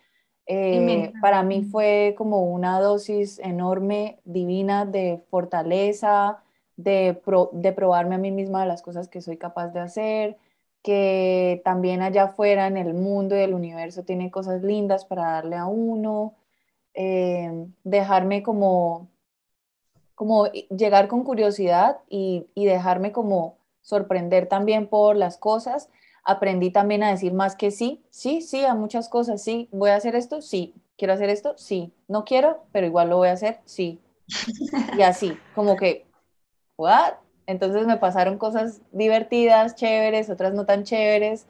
eh, 0.50 1.12
para 1.20 1.42
mí 1.42 1.62
fue 1.62 2.14
como 2.16 2.50
una 2.50 2.80
dosis 2.80 3.38
enorme, 3.38 4.18
divina 4.24 4.86
de 4.86 5.22
fortaleza, 5.28 6.42
de, 6.76 7.20
de 7.52 7.72
probarme 7.72 8.14
a 8.14 8.18
mí 8.18 8.30
misma 8.30 8.64
las 8.64 8.80
cosas 8.80 9.08
que 9.08 9.20
soy 9.20 9.36
capaz 9.36 9.68
de 9.68 9.80
hacer, 9.80 10.38
que 10.82 11.60
también 11.64 12.02
allá 12.02 12.24
afuera 12.24 12.66
en 12.66 12.76
el 12.76 12.94
mundo 12.94 13.36
y 13.36 13.40
el 13.40 13.54
universo 13.54 14.04
tiene 14.04 14.30
cosas 14.30 14.62
lindas 14.62 15.04
para 15.04 15.32
darle 15.32 15.56
a 15.56 15.66
uno, 15.66 16.34
eh, 16.94 17.66
dejarme 17.84 18.42
como, 18.42 19.08
como 20.14 20.46
llegar 20.46 21.08
con 21.08 21.24
curiosidad 21.24 21.98
y, 22.08 22.46
y 22.54 22.66
dejarme 22.66 23.12
como 23.12 23.56
sorprender 23.82 24.48
también 24.48 24.86
por 24.86 25.16
las 25.16 25.36
cosas. 25.36 25.90
Aprendí 26.24 26.70
también 26.70 27.02
a 27.02 27.10
decir 27.10 27.32
más 27.32 27.56
que 27.56 27.70
sí, 27.70 28.02
sí, 28.10 28.42
sí, 28.42 28.64
a 28.64 28.74
muchas 28.74 29.08
cosas, 29.08 29.42
sí, 29.42 29.68
voy 29.72 29.90
a 29.90 29.96
hacer 29.96 30.14
esto, 30.14 30.42
sí, 30.42 30.74
quiero 30.98 31.14
hacer 31.14 31.30
esto, 31.30 31.54
sí, 31.56 31.92
no 32.06 32.24
quiero, 32.24 32.64
pero 32.72 32.86
igual 32.86 33.08
lo 33.08 33.16
voy 33.16 33.28
a 33.28 33.32
hacer, 33.32 33.60
sí. 33.64 33.98
Y 34.96 35.02
así, 35.02 35.38
como 35.54 35.76
que, 35.76 36.04
¿what? 36.76 37.14
Entonces 37.48 37.86
me 37.86 37.96
pasaron 37.96 38.36
cosas 38.36 38.82
divertidas, 38.92 39.74
chéveres, 39.74 40.28
otras 40.28 40.52
no 40.52 40.66
tan 40.66 40.84
chéveres, 40.84 41.46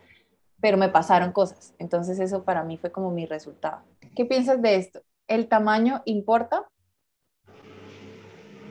pero 0.60 0.76
me 0.76 0.88
pasaron 0.88 1.32
cosas. 1.32 1.74
Entonces 1.80 2.20
eso 2.20 2.44
para 2.44 2.62
mí 2.62 2.76
fue 2.76 2.92
como 2.92 3.10
mi 3.10 3.26
resultado. 3.26 3.82
¿Qué 4.14 4.24
piensas 4.24 4.62
de 4.62 4.76
esto? 4.76 5.02
¿El 5.26 5.48
tamaño 5.48 6.02
importa? 6.04 6.68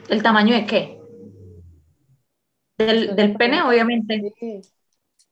¿El 0.07 0.23
tamaño 0.23 0.55
de 0.55 0.65
qué? 0.65 1.01
Del, 2.77 3.35
pene, 3.35 3.61
obviamente. 3.61 4.31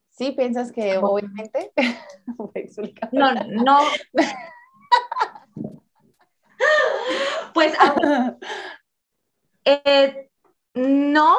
Sí. 0.09 0.33
piensas 0.33 0.73
que 0.73 0.97
obviamente. 0.97 1.71
no, 3.13 3.33
no. 3.33 3.79
pues 7.53 7.73
eh, 9.63 10.29
no, 10.73 11.37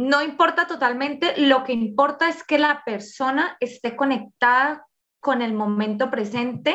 no 0.00 0.22
importa 0.22 0.66
totalmente, 0.66 1.34
lo 1.36 1.62
que 1.62 1.74
importa 1.74 2.30
es 2.30 2.42
que 2.42 2.58
la 2.58 2.82
persona 2.86 3.58
esté 3.60 3.96
conectada 3.96 4.86
con 5.20 5.42
el 5.42 5.52
momento 5.52 6.10
presente 6.10 6.74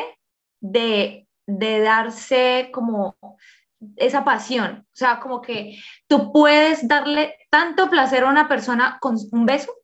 de, 0.60 1.26
de 1.44 1.80
darse 1.80 2.70
como 2.72 3.16
esa 3.96 4.24
pasión. 4.24 4.86
O 4.86 4.96
sea, 4.96 5.18
como 5.18 5.42
que 5.42 5.76
tú 6.06 6.32
puedes 6.32 6.86
darle 6.86 7.34
tanto 7.50 7.90
placer 7.90 8.22
a 8.22 8.30
una 8.30 8.46
persona 8.46 8.98
con 9.00 9.16
un 9.32 9.44
beso 9.44 9.74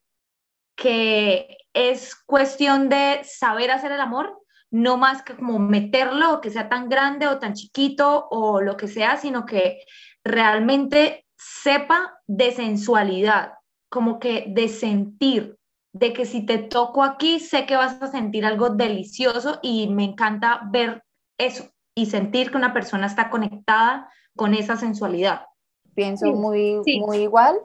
que 0.76 1.58
es 1.74 2.14
cuestión 2.14 2.88
de 2.88 3.22
saber 3.24 3.72
hacer 3.72 3.90
el 3.90 4.00
amor, 4.00 4.40
no 4.70 4.98
más 4.98 5.24
que 5.24 5.34
como 5.34 5.58
meterlo, 5.58 6.40
que 6.40 6.50
sea 6.50 6.68
tan 6.68 6.88
grande 6.88 7.26
o 7.26 7.40
tan 7.40 7.54
chiquito 7.54 8.28
o 8.30 8.60
lo 8.60 8.76
que 8.76 8.86
sea, 8.86 9.16
sino 9.16 9.44
que 9.46 9.80
realmente 10.22 11.26
sepa 11.62 12.18
de 12.26 12.52
sensualidad, 12.52 13.54
como 13.88 14.18
que 14.18 14.46
de 14.48 14.68
sentir, 14.68 15.58
de 15.92 16.12
que 16.12 16.24
si 16.24 16.44
te 16.46 16.58
toco 16.58 17.02
aquí, 17.02 17.40
sé 17.40 17.66
que 17.66 17.76
vas 17.76 18.00
a 18.00 18.10
sentir 18.10 18.44
algo 18.44 18.70
delicioso 18.70 19.58
y 19.62 19.88
me 19.88 20.04
encanta 20.04 20.62
ver 20.70 21.04
eso 21.38 21.68
y 21.94 22.06
sentir 22.06 22.50
que 22.50 22.56
una 22.56 22.72
persona 22.72 23.06
está 23.06 23.28
conectada 23.30 24.08
con 24.36 24.54
esa 24.54 24.76
sensualidad. 24.76 25.46
Pienso 25.94 26.32
muy, 26.32 26.80
muy 27.00 27.18
igual, 27.18 27.58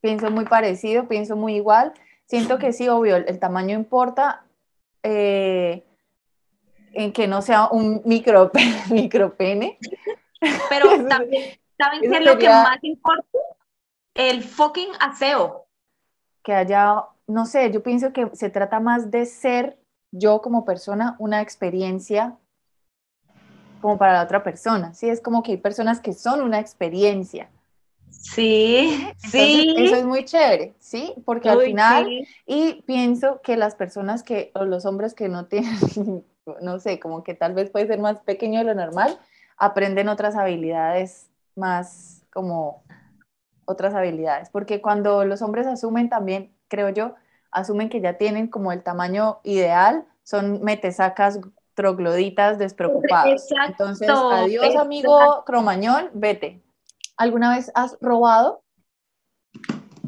pienso 0.00 0.30
muy 0.30 0.44
parecido, 0.44 1.08
pienso 1.08 1.36
muy 1.36 1.54
igual. 1.56 1.94
Siento 2.26 2.58
que 2.58 2.72
sí, 2.72 2.88
obvio, 2.88 3.16
el, 3.16 3.38
tamaño 3.38 3.74
importa. 3.74 4.44
Eh, 5.02 5.84
en 6.94 7.12
que 7.12 7.26
no 7.26 7.42
sea 7.42 7.68
un 7.68 8.02
micro, 8.04 8.50
micropene. 8.90 9.78
Pero 10.68 10.86
también, 11.08 11.58
¿saben 11.82 12.00
qué 12.00 12.18
es 12.18 12.24
lo 12.24 12.38
que 12.38 12.48
más 12.48 12.78
importa? 12.82 13.38
El 14.14 14.42
fucking 14.42 14.90
aseo. 15.00 15.66
Que 16.42 16.54
haya, 16.54 17.04
no 17.26 17.46
sé, 17.46 17.70
yo 17.70 17.82
pienso 17.82 18.12
que 18.12 18.30
se 18.34 18.50
trata 18.50 18.80
más 18.80 19.10
de 19.10 19.26
ser 19.26 19.78
yo 20.10 20.42
como 20.42 20.64
persona 20.64 21.16
una 21.18 21.40
experiencia 21.40 22.36
como 23.80 23.98
para 23.98 24.12
la 24.12 24.22
otra 24.22 24.44
persona, 24.44 24.94
¿sí? 24.94 25.08
Es 25.08 25.20
como 25.20 25.42
que 25.42 25.52
hay 25.52 25.56
personas 25.56 26.00
que 26.00 26.12
son 26.12 26.40
una 26.40 26.60
experiencia. 26.60 27.48
Sí, 28.10 29.08
sí. 29.16 29.74
Eso 29.76 29.96
es 29.96 30.04
muy 30.04 30.24
chévere, 30.24 30.74
¿sí? 30.78 31.14
Porque 31.24 31.48
al 31.48 31.60
final, 31.62 32.08
y 32.46 32.82
pienso 32.82 33.40
que 33.42 33.56
las 33.56 33.74
personas 33.74 34.22
que, 34.22 34.52
o 34.54 34.64
los 34.64 34.84
hombres 34.84 35.14
que 35.14 35.28
no 35.28 35.46
tienen, 35.48 36.24
no 36.60 36.78
sé, 36.78 37.00
como 37.00 37.24
que 37.24 37.34
tal 37.34 37.54
vez 37.54 37.70
puede 37.70 37.88
ser 37.88 37.98
más 37.98 38.18
pequeño 38.20 38.60
de 38.60 38.66
lo 38.66 38.74
normal, 38.74 39.18
aprenden 39.56 40.08
otras 40.08 40.36
habilidades 40.36 41.31
más 41.56 42.24
como 42.32 42.82
otras 43.64 43.94
habilidades, 43.94 44.50
porque 44.50 44.80
cuando 44.80 45.24
los 45.24 45.42
hombres 45.42 45.66
asumen 45.66 46.08
también, 46.08 46.54
creo 46.68 46.88
yo, 46.90 47.14
asumen 47.50 47.88
que 47.88 48.00
ya 48.00 48.18
tienen 48.18 48.48
como 48.48 48.72
el 48.72 48.82
tamaño 48.82 49.40
ideal, 49.44 50.06
son 50.22 50.62
metesacas 50.62 51.40
trogloditas 51.74 52.58
despreocupados. 52.58 53.48
Entonces, 53.66 54.10
adiós 54.10 54.76
amigo 54.76 55.42
cromañón, 55.44 56.10
vete. 56.14 56.62
¿Alguna 57.16 57.54
vez 57.54 57.70
has 57.74 57.96
robado? 58.00 58.62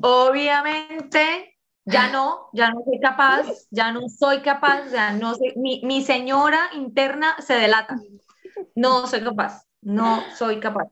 Obviamente, 0.00 1.56
ya 1.84 2.10
no, 2.10 2.48
ya 2.52 2.70
no 2.70 2.82
soy 2.84 3.00
capaz, 3.00 3.46
ya 3.70 3.92
no 3.92 4.08
soy 4.08 4.40
capaz, 4.40 4.90
ya 4.90 5.12
no 5.12 5.34
mi, 5.56 5.80
mi 5.84 6.02
señora 6.02 6.70
interna 6.74 7.36
se 7.40 7.54
delata. 7.54 7.96
No 8.74 9.06
soy 9.06 9.22
capaz, 9.22 9.66
no 9.82 10.22
soy 10.36 10.60
capaz. 10.60 10.88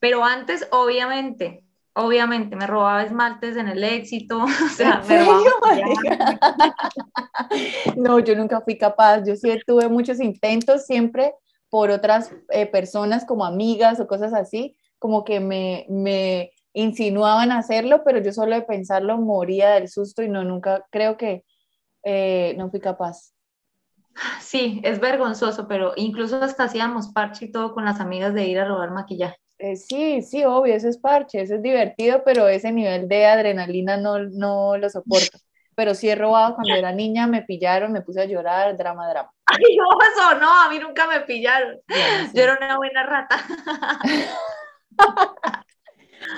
Pero 0.00 0.24
antes, 0.24 0.66
obviamente, 0.72 1.62
obviamente 1.92 2.56
me 2.56 2.66
robaba 2.66 3.04
esmaltes 3.04 3.56
en 3.56 3.68
el 3.68 3.84
éxito, 3.84 4.44
o 4.44 4.68
sea, 4.68 5.02
No, 7.96 8.18
yo 8.18 8.34
nunca 8.34 8.60
fui 8.62 8.78
capaz, 8.78 9.22
yo 9.24 9.36
sí 9.36 9.50
tuve 9.66 9.88
muchos 9.88 10.20
intentos 10.20 10.86
siempre 10.86 11.34
por 11.68 11.90
otras 11.90 12.32
eh, 12.50 12.66
personas 12.66 13.24
como 13.24 13.44
amigas 13.44 14.00
o 14.00 14.06
cosas 14.06 14.34
así, 14.34 14.76
como 14.98 15.24
que 15.24 15.40
me, 15.40 15.86
me 15.88 16.52
insinuaban 16.72 17.52
hacerlo, 17.52 18.02
pero 18.04 18.20
yo 18.20 18.32
solo 18.32 18.54
de 18.54 18.62
pensarlo 18.62 19.18
moría 19.18 19.70
del 19.70 19.88
susto 19.88 20.22
y 20.22 20.28
no, 20.28 20.44
nunca 20.44 20.86
creo 20.90 21.16
que 21.16 21.44
eh, 22.02 22.54
no 22.56 22.70
fui 22.70 22.80
capaz. 22.80 23.32
Sí, 24.40 24.80
es 24.82 25.00
vergonzoso, 25.00 25.68
pero 25.68 25.92
incluso 25.96 26.42
hasta 26.42 26.64
hacíamos 26.64 27.08
parche 27.08 27.46
y 27.46 27.52
todo 27.52 27.72
con 27.72 27.84
las 27.84 28.00
amigas 28.00 28.34
de 28.34 28.46
ir 28.46 28.58
a 28.58 28.66
robar 28.66 28.90
maquillaje. 28.90 29.39
Eh, 29.62 29.76
sí, 29.76 30.22
sí, 30.22 30.42
obvio, 30.42 30.74
eso 30.74 30.88
es 30.88 30.96
parche, 30.96 31.42
eso 31.42 31.56
es 31.56 31.62
divertido, 31.62 32.22
pero 32.24 32.48
ese 32.48 32.72
nivel 32.72 33.06
de 33.08 33.26
adrenalina 33.26 33.98
no, 33.98 34.18
no 34.18 34.78
lo 34.78 34.88
soporto. 34.88 35.38
Pero 35.76 35.94
sí 35.94 36.10
he 36.10 36.14
robado 36.14 36.56
cuando 36.56 36.74
era 36.74 36.92
niña, 36.92 37.26
me 37.26 37.42
pillaron, 37.42 37.92
me 37.92 38.02
puse 38.02 38.20
a 38.20 38.24
llorar, 38.26 38.76
drama, 38.76 39.08
drama. 39.08 39.30
Ay, 39.46 39.76
no, 39.76 39.86
eso 40.02 40.38
no, 40.38 40.62
a 40.62 40.68
mí 40.68 40.78
nunca 40.78 41.06
me 41.06 41.20
pillaron. 41.20 41.78
Yo 42.34 42.42
era 42.42 42.58
una 42.60 42.76
buena 42.76 43.06
rata. 43.06 43.36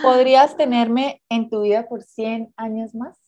¿Podrías 0.03 0.57
tenerme 0.57 1.23
en 1.29 1.49
tu 1.49 1.63
vida 1.63 1.89
por 1.89 2.03
100 2.03 2.53
años 2.57 2.95
más? 2.95 3.19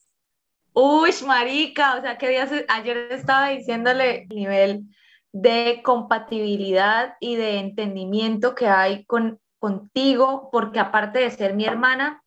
Uy, 0.72 1.10
marica, 1.26 1.96
o 1.96 2.00
sea, 2.00 2.18
que 2.18 2.38
ayer 2.68 2.96
estaba 3.10 3.48
diciéndole 3.48 4.22
el 4.22 4.28
nivel 4.28 4.84
de 5.32 5.80
compatibilidad 5.82 7.14
y 7.18 7.34
de 7.36 7.58
entendimiento 7.58 8.54
que 8.54 8.68
hay 8.68 9.04
con 9.06 9.40
contigo, 9.64 10.50
porque 10.52 10.78
aparte 10.78 11.20
de 11.20 11.30
ser 11.30 11.54
mi 11.54 11.64
hermana 11.64 12.22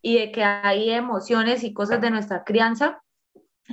y 0.00 0.18
de 0.18 0.32
que 0.32 0.42
hay 0.42 0.88
emociones 0.88 1.62
y 1.62 1.74
cosas 1.74 2.00
de 2.00 2.10
nuestra 2.10 2.42
crianza, 2.42 3.02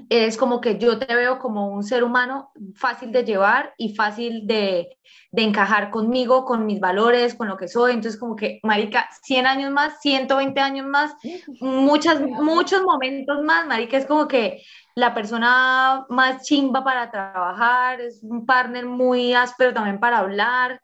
es 0.10 0.36
como 0.36 0.60
que 0.60 0.78
yo 0.78 1.00
te 1.00 1.16
veo 1.16 1.40
como 1.40 1.70
un 1.70 1.86
ser 1.86 2.04
humano 2.04 2.52
fácil 2.76 3.14
de 3.14 3.24
llevar 3.24 3.74
y 3.78 3.96
fácil 3.96 4.46
de, 4.46 4.90
de, 5.32 5.42
encajar 5.42 5.90
conmigo, 5.90 6.44
con 6.44 6.66
mis 6.66 6.82
valores, 6.82 7.36
con 7.36 7.48
lo 7.48 7.56
que 7.56 7.70
soy. 7.70 7.94
Entonces, 7.94 8.20
como 8.20 8.36
que, 8.36 8.60
Marica, 8.62 9.08
100 9.24 9.48
años 9.48 9.72
más, 9.72 10.02
120 10.02 10.60
años 10.60 10.86
más, 10.86 11.14
muchas, 11.62 12.20
muchos 12.20 12.84
momentos 12.84 13.42
más, 13.42 13.66
Marica, 13.68 13.96
es 13.96 14.06
como 14.06 14.28
que 14.28 14.62
la 14.96 15.14
persona 15.14 16.06
más 16.10 16.44
chimba 16.44 16.84
para 16.84 17.10
trabajar, 17.10 18.02
es 18.02 18.22
un 18.22 18.46
partner 18.46 18.86
muy 18.86 19.34
áspero 19.34 19.74
también 19.74 19.98
para 20.02 20.18
hablar 20.18 20.82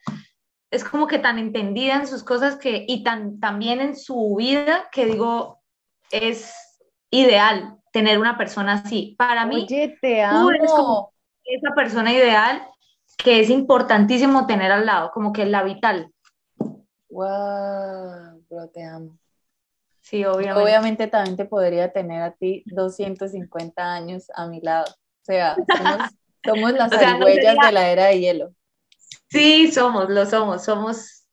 es 0.71 0.85
como 0.85 1.05
que 1.05 1.19
tan 1.19 1.37
entendida 1.37 1.95
en 1.95 2.07
sus 2.07 2.23
cosas 2.23 2.55
que, 2.55 2.85
y 2.87 3.03
tan 3.03 3.39
también 3.39 3.81
en 3.81 3.95
su 3.95 4.35
vida 4.37 4.89
que 4.91 5.05
digo, 5.05 5.61
es 6.09 6.55
ideal 7.09 7.77
tener 7.91 8.17
una 8.17 8.37
persona 8.37 8.75
así. 8.75 9.15
Para 9.17 9.45
mí, 9.45 9.65
Oye, 9.65 9.97
te 10.01 10.23
amo. 10.23 10.43
tú 10.43 10.49
eres 10.51 10.71
como 10.71 11.13
esa 11.43 11.75
persona 11.75 12.13
ideal 12.13 12.65
que 13.17 13.41
es 13.41 13.49
importantísimo 13.49 14.47
tener 14.47 14.71
al 14.71 14.85
lado, 14.85 15.11
como 15.13 15.33
que 15.33 15.43
es 15.43 15.49
la 15.49 15.63
vital. 15.63 16.09
Wow, 17.09 18.41
bro, 18.49 18.69
te 18.73 18.83
amo. 18.83 19.17
Sí, 19.99 20.23
obviamente. 20.23 20.63
Obviamente 20.63 21.07
también 21.07 21.35
te 21.35 21.45
podría 21.45 21.91
tener 21.91 22.21
a 22.21 22.31
ti 22.31 22.63
250 22.67 23.93
años 23.93 24.31
a 24.33 24.47
mi 24.47 24.61
lado. 24.61 24.85
O 24.89 25.25
sea, 25.25 25.55
somos, 26.45 26.71
las 26.73 26.91
huellas 27.21 27.57
de 27.61 27.71
la 27.73 27.89
era 27.89 28.05
de 28.05 28.19
hielo. 28.19 28.53
Sí, 29.29 29.71
somos, 29.71 30.09
lo 30.09 30.25
somos, 30.25 30.63
somos, 30.63 31.25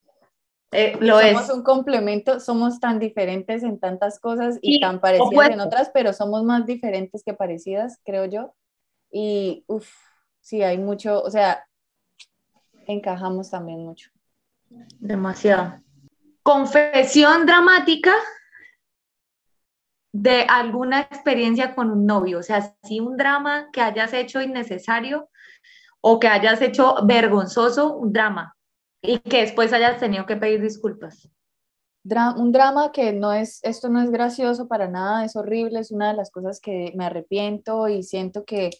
eh, 0.70 0.96
lo 1.00 1.20
somos 1.20 1.50
un 1.50 1.62
complemento, 1.62 2.38
somos 2.40 2.78
tan 2.78 2.98
diferentes 2.98 3.62
en 3.62 3.80
tantas 3.80 4.20
cosas 4.20 4.58
y, 4.62 4.80
tan 4.80 5.00
parecidas 5.00 5.50
en 5.50 5.60
otras, 5.60 5.90
pero 5.92 6.12
somos 6.12 6.44
más 6.44 6.64
diferentes 6.66 7.24
que 7.24 7.34
parecidas, 7.34 7.98
creo 8.04 8.24
yo. 8.26 8.54
Y, 9.10 9.64
uff, 9.66 9.90
sí, 10.40 10.62
hay 10.62 10.78
mucho, 10.78 11.22
o 11.22 11.30
sea, 11.30 11.66
encajamos 12.86 13.50
también 13.50 13.84
mucho. 13.84 14.10
Demasiado. 14.98 15.80
Confesión 16.42 17.46
dramática. 17.46 18.12
de 20.10 20.46
alguna 20.48 21.02
experiencia 21.02 21.74
con 21.74 21.90
un 21.90 22.06
novio, 22.06 22.38
o 22.38 22.42
sea, 22.42 22.74
si 22.82 22.98
un 22.98 23.18
drama 23.18 23.68
que 23.72 23.82
hayas 23.82 24.12
hecho 24.14 24.40
innecesario 24.40 25.28
o 26.00 26.18
que 26.20 26.28
hayas 26.28 26.60
hecho 26.62 26.96
vergonzoso, 27.04 27.96
un 27.96 28.12
drama, 28.12 28.56
y 29.02 29.18
que 29.18 29.42
después 29.42 29.72
hayas 29.72 29.98
tenido 29.98 30.26
que 30.26 30.36
pedir 30.36 30.62
disculpas. 30.62 31.28
un 32.36 32.52
drama 32.52 32.92
que 32.92 33.12
no 33.12 33.32
es, 33.32 33.60
esto 33.62 33.88
no 33.88 34.00
es 34.00 34.10
gracioso 34.10 34.68
para 34.68 34.88
nada, 34.88 35.24
es 35.24 35.36
horrible, 35.36 35.80
es 35.80 35.90
una 35.90 36.08
de 36.08 36.16
las 36.16 36.30
cosas 36.30 36.60
que 36.60 36.92
me 36.96 37.04
arrepiento 37.04 37.88
y 37.88 38.02
siento 38.02 38.44
que, 38.44 38.70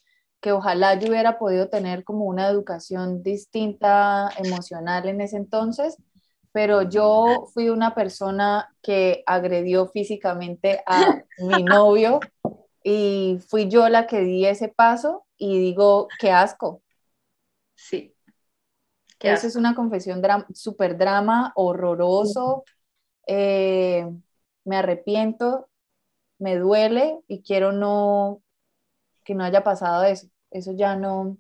que 0.40 0.52
ojalá 0.52 0.98
yo 0.98 1.08
hubiera 1.08 1.38
podido 1.38 1.68
tener 1.68 2.04
como 2.04 2.24
una 2.24 2.48
educación 2.48 3.22
distinta 3.22 4.30
emocional 4.38 5.08
en 5.08 5.20
ese 5.20 5.36
entonces, 5.36 5.96
pero 6.52 6.82
yo 6.82 7.46
fui 7.52 7.68
una 7.68 7.94
persona 7.94 8.68
que 8.82 9.22
agredió 9.26 9.86
físicamente 9.88 10.82
a 10.86 11.22
mi 11.38 11.62
novio 11.64 12.20
y 12.82 13.38
fui 13.48 13.68
yo 13.68 13.88
la 13.88 14.06
que 14.06 14.20
di 14.20 14.46
ese 14.46 14.68
paso 14.68 15.26
y 15.36 15.58
digo, 15.58 16.08
qué 16.18 16.32
asco. 16.32 16.82
Sí. 19.20 19.28
Esa 19.28 19.46
es 19.46 19.56
una 19.56 19.74
confesión 19.74 20.22
súper 20.54 20.96
drama, 20.96 21.52
horroroso. 21.56 22.64
Eh, 23.26 24.08
me 24.64 24.76
arrepiento, 24.76 25.68
me 26.38 26.56
duele 26.56 27.20
y 27.26 27.42
quiero 27.42 27.72
no 27.72 28.42
que 29.24 29.34
no 29.34 29.44
haya 29.44 29.64
pasado 29.64 30.04
eso. 30.04 30.28
Eso 30.50 30.72
ya 30.72 30.96
no 30.96 31.36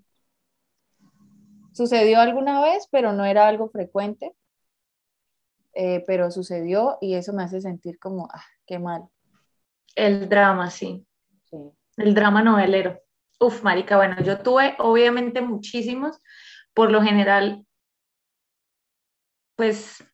sucedió 1.72 2.20
alguna 2.20 2.60
vez, 2.60 2.88
pero 2.90 3.12
no 3.12 3.24
era 3.24 3.48
algo 3.48 3.70
frecuente. 3.70 4.34
Eh, 5.72 6.02
pero 6.06 6.30
sucedió 6.30 6.98
y 7.00 7.14
eso 7.14 7.32
me 7.32 7.44
hace 7.44 7.60
sentir 7.60 7.98
como, 8.00 8.28
ah, 8.32 8.44
qué 8.66 8.78
mal. 8.78 9.08
El 9.94 10.28
drama, 10.28 10.70
sí. 10.70 11.06
sí. 11.44 11.56
El 11.96 12.14
drama 12.14 12.42
novelero. 12.42 13.00
Uf, 13.38 13.62
marica, 13.62 13.96
bueno, 13.96 14.20
yo 14.22 14.38
tuve 14.40 14.74
obviamente 14.80 15.40
muchísimos. 15.40 16.18
Por 16.74 16.90
lo 16.90 17.00
general, 17.00 17.64
pues 19.58 20.04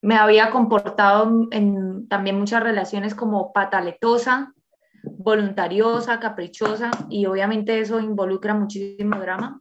me 0.00 0.14
había 0.14 0.50
comportado 0.50 1.48
en 1.50 2.06
también 2.06 2.38
muchas 2.38 2.62
relaciones 2.62 3.16
como 3.16 3.52
pataletosa, 3.52 4.54
voluntariosa, 5.02 6.20
caprichosa, 6.20 6.92
y 7.08 7.26
obviamente 7.26 7.80
eso 7.80 7.98
involucra 7.98 8.54
muchísimo 8.54 9.18
drama. 9.18 9.60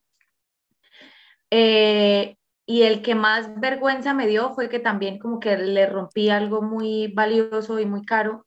Eh, 1.50 2.38
y 2.68 2.84
el 2.84 3.02
que 3.02 3.16
más 3.16 3.60
vergüenza 3.60 4.14
me 4.14 4.28
dio 4.28 4.54
fue 4.54 4.70
que 4.70 4.78
también 4.78 5.18
como 5.18 5.40
que 5.40 5.58
le 5.58 5.88
rompí 5.88 6.30
algo 6.30 6.62
muy 6.62 7.12
valioso 7.12 7.80
y 7.80 7.88
muy 7.88 8.06
caro. 8.06 8.46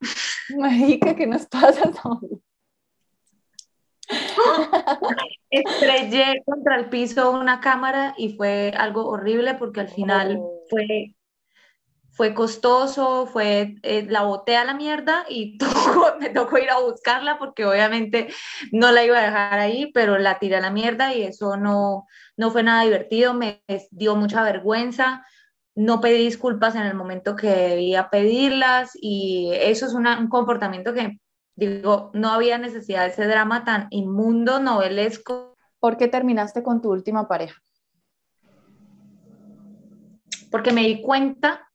Mágica, 0.57 1.17
que 1.17 1.27
nos 1.27 1.47
pasa 1.47 1.91
Estrellé 5.51 6.43
contra 6.45 6.77
el 6.77 6.89
piso 6.89 7.31
una 7.31 7.61
cámara 7.61 8.15
y 8.17 8.35
fue 8.35 8.73
algo 8.77 9.07
horrible 9.07 9.55
porque 9.55 9.81
al 9.81 9.89
final 9.89 10.39
oh. 10.41 10.63
fue, 10.69 11.15
fue 12.11 12.35
costoso, 12.35 13.27
fue, 13.27 13.77
eh, 13.83 14.07
la 14.09 14.23
boté 14.23 14.57
a 14.57 14.65
la 14.65 14.75
mierda 14.75 15.25
y 15.29 15.59
me 16.21 16.31
tocó 16.31 16.59
ir 16.59 16.71
a 16.71 16.81
buscarla 16.81 17.39
porque 17.39 17.65
obviamente 17.65 18.29
no 18.71 18.93
la 18.93 19.05
iba 19.05 19.19
a 19.19 19.23
dejar 19.23 19.59
ahí, 19.59 19.91
pero 19.93 20.19
la 20.19 20.39
tiré 20.39 20.57
a 20.57 20.61
la 20.61 20.71
mierda 20.71 21.15
y 21.15 21.23
eso 21.23 21.57
no, 21.57 22.07
no 22.37 22.51
fue 22.51 22.63
nada 22.63 22.83
divertido, 22.83 23.35
me 23.35 23.63
dio 23.91 24.17
mucha 24.17 24.43
vergüenza. 24.43 25.25
No 25.75 26.03
pedí 26.03 26.25
disculpas 26.25 26.75
en 26.75 26.83
el 26.83 26.95
momento 26.95 27.35
que 27.35 27.49
debía 27.49 28.11
pedirlas 28.11 28.91
y 28.95 29.53
eso 29.55 29.87
es 29.87 29.95
un 29.95 30.29
comportamiento 30.29 30.93
que 30.93 31.19
Digo, 31.55 32.11
no 32.15 32.31
había 32.31 32.59
necesidad 32.59 33.03
de 33.03 33.09
ese 33.09 33.27
drama 33.27 33.65
tan 33.65 33.89
inmundo, 33.91 34.59
novelesco. 34.59 35.55
¿Por 35.79 35.97
qué 35.97 36.09
terminaste 36.09 36.63
con 36.63 36.81
tu 36.81 36.91
última 36.91 37.29
pareja? 37.29 37.61
Porque 40.51 40.73
me 40.73 40.83
di 40.83 41.03
cuenta 41.03 41.69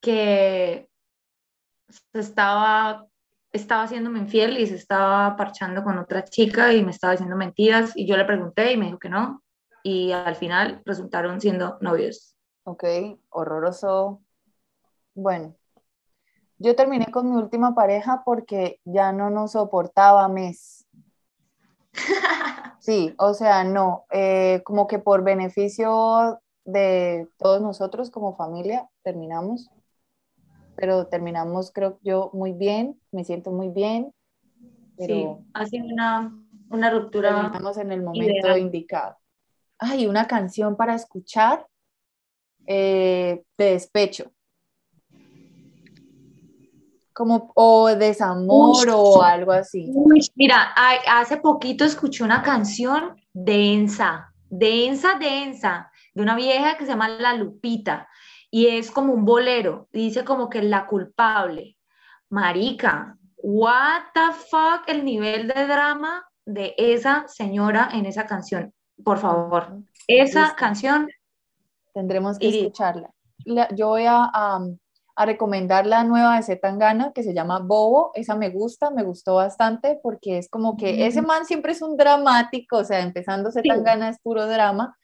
que 0.00 0.88
se 1.88 2.20
estaba, 2.20 3.06
estaba 3.52 3.84
haciéndome 3.84 4.20
infiel 4.20 4.58
y 4.58 4.66
se 4.66 4.76
estaba 4.76 5.36
parchando 5.36 5.82
con 5.82 5.98
otra 5.98 6.24
chica 6.24 6.72
y 6.72 6.84
me 6.84 6.90
estaba 6.90 7.12
diciendo 7.12 7.36
mentiras 7.36 7.92
y 7.94 8.06
yo 8.06 8.16
le 8.16 8.24
pregunté 8.24 8.72
y 8.72 8.76
me 8.76 8.86
dijo 8.86 8.98
que 8.98 9.08
no 9.08 9.42
y 9.82 10.12
al 10.12 10.36
final 10.36 10.82
resultaron 10.84 11.40
siendo 11.40 11.78
novios. 11.80 12.36
Ok, 12.64 12.84
horroroso. 13.30 14.22
Bueno, 15.14 15.56
yo 16.62 16.76
terminé 16.76 17.06
con 17.10 17.28
mi 17.28 17.36
última 17.36 17.74
pareja 17.74 18.22
porque 18.24 18.80
ya 18.84 19.12
no 19.12 19.30
nos 19.30 19.52
soportaba 19.52 20.28
mes. 20.28 20.86
Sí, 22.78 23.14
o 23.16 23.32
sea, 23.32 23.62
no, 23.62 24.06
eh, 24.10 24.60
como 24.64 24.88
que 24.88 24.98
por 24.98 25.22
beneficio 25.22 26.40
de 26.64 27.28
todos 27.38 27.62
nosotros 27.62 28.10
como 28.10 28.34
familia 28.34 28.88
terminamos, 29.04 29.70
pero 30.74 31.06
terminamos 31.06 31.70
creo 31.70 32.00
yo 32.02 32.30
muy 32.32 32.52
bien, 32.52 33.00
me 33.12 33.22
siento 33.22 33.52
muy 33.52 33.68
bien. 33.68 34.12
sí, 34.98 35.28
ha 35.54 35.64
sido 35.66 35.86
una, 35.86 36.36
una 36.70 36.90
ruptura. 36.90 37.28
Terminamos 37.30 37.76
en 37.76 37.92
el 37.92 38.02
momento 38.02 38.56
indicado. 38.56 39.16
Ay, 39.78 40.08
una 40.08 40.26
canción 40.26 40.74
para 40.74 40.96
escuchar 40.96 41.64
eh, 42.66 43.44
de 43.58 43.64
despecho 43.64 44.32
como 47.12 47.52
o 47.54 47.88
desamor 47.88 48.88
o 48.90 49.22
algo 49.22 49.52
así. 49.52 49.92
mira, 50.34 50.72
hace 51.08 51.36
poquito 51.38 51.84
escuché 51.84 52.24
una 52.24 52.42
canción 52.42 53.16
densa, 53.32 54.32
densa, 54.48 55.18
densa, 55.18 55.90
de 56.14 56.22
una 56.22 56.36
vieja 56.36 56.76
que 56.76 56.84
se 56.84 56.92
llama 56.92 57.08
La 57.08 57.34
Lupita 57.34 58.08
y 58.50 58.66
es 58.66 58.90
como 58.90 59.14
un 59.14 59.24
bolero, 59.24 59.88
dice 59.92 60.24
como 60.24 60.50
que 60.50 60.62
la 60.62 60.86
culpable. 60.86 61.76
Marica, 62.28 63.16
what 63.36 64.02
the 64.14 64.32
fuck 64.50 64.88
el 64.88 65.04
nivel 65.04 65.48
de 65.48 65.66
drama 65.66 66.26
de 66.44 66.74
esa 66.76 67.26
señora 67.28 67.88
en 67.92 68.06
esa 68.06 68.26
canción. 68.26 68.72
Por 69.02 69.18
favor, 69.18 69.78
esa 70.06 70.54
canción 70.54 71.08
tendremos 71.94 72.38
que 72.38 72.48
escucharla. 72.48 73.10
yo 73.74 73.88
voy 73.88 74.04
a 74.06 74.60
a 75.14 75.26
recomendar 75.26 75.86
la 75.86 76.04
nueva 76.04 76.36
de 76.36 76.42
Zetangana 76.42 77.12
que 77.12 77.22
se 77.22 77.34
llama 77.34 77.58
Bobo. 77.58 78.12
Esa 78.14 78.34
me 78.34 78.50
gusta, 78.50 78.90
me 78.90 79.02
gustó 79.02 79.34
bastante 79.36 79.98
porque 80.02 80.38
es 80.38 80.48
como 80.48 80.76
que 80.76 81.06
ese 81.06 81.22
man 81.22 81.44
siempre 81.44 81.72
es 81.72 81.82
un 81.82 81.96
dramático, 81.96 82.78
o 82.78 82.84
sea, 82.84 83.00
empezando 83.00 83.52
Zetangana 83.52 84.08
es 84.08 84.18
puro 84.20 84.46
drama. 84.46 84.96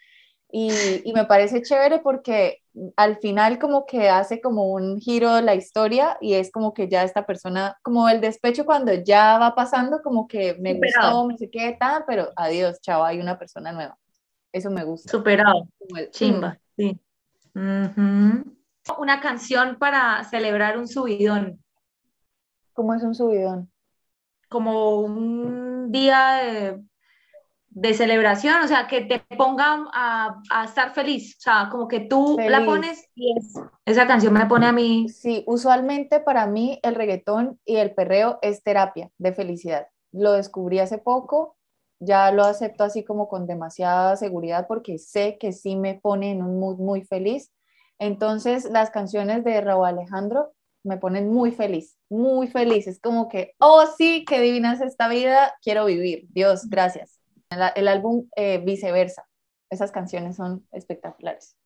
Y, 0.51 0.71
y, 1.05 1.13
me 1.13 1.27
parece 1.27 1.61
chévere 1.61 1.99
porque 1.99 2.63
al 2.97 3.19
final 3.19 3.59
como 3.59 3.85
que 3.85 4.09
hace 4.09 4.41
como 4.41 4.73
un 4.73 4.99
giro 4.99 5.35
de 5.35 5.43
la 5.43 5.55
historia 5.55 6.17
y 6.23 6.33
es 6.33 6.51
como 6.51 6.73
que 6.73 6.89
ya 6.89 7.05
esta 7.05 7.27
persona, 7.27 7.77
como 7.83 8.09
el 8.09 8.23
despecho 8.23 8.65
cuando 8.65 8.95
ya 8.95 9.37
va 9.37 9.55
pasando, 9.55 10.01
como 10.01 10.27
que 10.27 10.55
me 10.55 10.73
gustó, 10.73 11.27
me 11.27 11.37
sé 11.37 11.51
qué, 11.51 11.77
tal, 11.79 12.05
pero 12.07 12.31
adiós, 12.35 12.81
chao, 12.81 13.05
hay 13.05 13.21
una 13.21 13.39
persona 13.39 13.73
nueva. 13.73 13.99
Eso 14.51 14.71
me 14.71 14.85
gusta. 14.85 15.11
Superado. 15.11 15.69
Chimba, 16.13 16.59
mm. 16.79 16.83
sí 16.83 16.99
una 18.97 19.21
canción 19.21 19.77
para 19.79 20.25
celebrar 20.25 20.79
un 20.79 20.89
subidón. 20.89 21.63
¿Cómo 22.73 22.95
es 22.95 23.03
un 23.03 23.15
subidón? 23.15 23.71
Como 24.49 25.01
un 25.01 25.91
día 25.91 26.81
de, 27.71 27.95
celebración, 27.95 28.63
o 28.63 28.69
sea, 28.69 28.87
que 28.87 29.03
te 29.03 29.21
pongan 29.37 29.87
a, 29.93 30.41
estar 30.65 30.95
feliz, 30.95 31.37
o 31.39 31.41
sea, 31.41 31.69
como 31.71 31.87
que 31.87 32.01
tú 32.01 32.37
la 32.39 32.65
pones 32.65 33.09
y 33.15 33.35
esa 33.85 34.07
canción 34.07 34.33
me 34.33 34.47
pone 34.47 34.67
a 34.67 34.73
mí. 34.73 35.09
Sí, 35.09 35.45
usualmente 35.47 36.21
para 36.21 36.47
mí 36.47 36.79
el 36.83 36.95
reggaetón 36.95 37.61
y 37.65 37.77
el 37.77 37.95
perreo 37.95 38.39
es 38.43 38.63
terapia 38.63 39.11
de 39.19 39.33
felicidad. 39.33 39.89
Lo 40.13 40.33
descubrí 40.33 40.79
hace 40.79 40.99
poco, 40.99 41.57
ya 42.01 42.31
lo 42.31 42.45
acepto 42.45 42.85
así 42.85 43.05
como 43.05 43.29
con 43.29 43.47
demasiada 43.47 44.17
seguridad 44.17 44.67
porque 44.67 44.99
sé 44.99 45.37
que 45.39 45.53
sí 45.53 45.77
me 45.77 45.95
pone 45.95 46.31
en 46.31 46.43
un 46.43 46.59
mood 46.59 46.79
muy 46.79 47.03
feliz 47.03 47.53
entonces, 47.99 48.65
las 48.71 48.91
canciones 48.91 49.45
de 49.45 49.61
Raúl 49.61 49.87
Alejandro 49.87 50.53
me 50.85 50.97
ponen 50.97 51.33
muy 51.33 51.51
feliz, 51.51 51.99
muy 52.09 52.47
feliz. 52.49 52.87
Es 52.87 53.01
como 53.01 53.29
que, 53.29 53.55
oh 53.59 53.85
sí, 53.97 54.25
qué 54.27 54.41
divina 54.41 54.73
es 54.73 54.81
esta 54.81 55.09
vida, 55.09 55.55
quiero 55.63 55.85
vivir. 55.85 56.27
Dios, 56.31 56.69
gracias. 56.69 57.21
El, 57.51 57.89
álbum 57.89 58.29
eh, 58.37 58.59
Viceversa, 58.59 59.27
esas 59.71 59.91
canciones 59.91 60.37
son 60.37 60.67
espectaculares. 60.73 61.57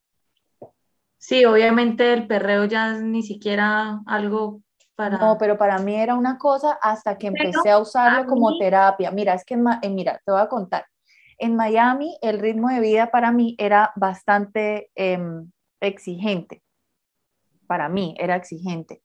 Sí, 1.18 1.44
obviamente 1.44 2.12
el 2.12 2.26
perreo 2.26 2.64
ya 2.64 2.92
es 2.92 3.02
ni 3.02 3.22
siquiera 3.22 4.00
algo 4.06 4.60
para... 4.96 5.18
No, 5.18 5.36
pero 5.38 5.56
para 5.56 5.78
mí 5.78 5.94
era 5.94 6.14
una 6.14 6.38
cosa 6.38 6.78
hasta 6.80 7.18
que 7.18 7.28
empecé 7.28 7.70
a 7.70 7.78
usarlo 7.78 8.26
como 8.26 8.58
terapia. 8.58 9.10
Mira, 9.10 9.34
es 9.34 9.44
que, 9.44 9.54
eh, 9.54 9.90
mira, 9.90 10.20
te 10.24 10.32
voy 10.32 10.40
a 10.40 10.48
contar. 10.48 10.86
En 11.38 11.56
Miami 11.56 12.16
el 12.22 12.38
ritmo 12.38 12.68
de 12.70 12.80
vida 12.80 13.10
para 13.10 13.30
mí 13.32 13.54
era 13.58 13.92
bastante... 13.96 14.90
Em, 14.94 15.50
exigente. 15.82 16.62
Para 17.66 17.88
mí 17.88 18.14
era 18.18 18.36
exigente. 18.36 19.02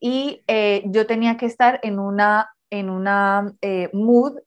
y 0.00 0.44
eh, 0.48 0.84
yo 0.86 1.06
tenía 1.06 1.36
que 1.38 1.46
estar 1.46 1.80
en 1.82 1.98
una, 2.00 2.50
en 2.70 2.90
una 2.90 3.54
eh, 3.62 3.90
mood 3.94 4.38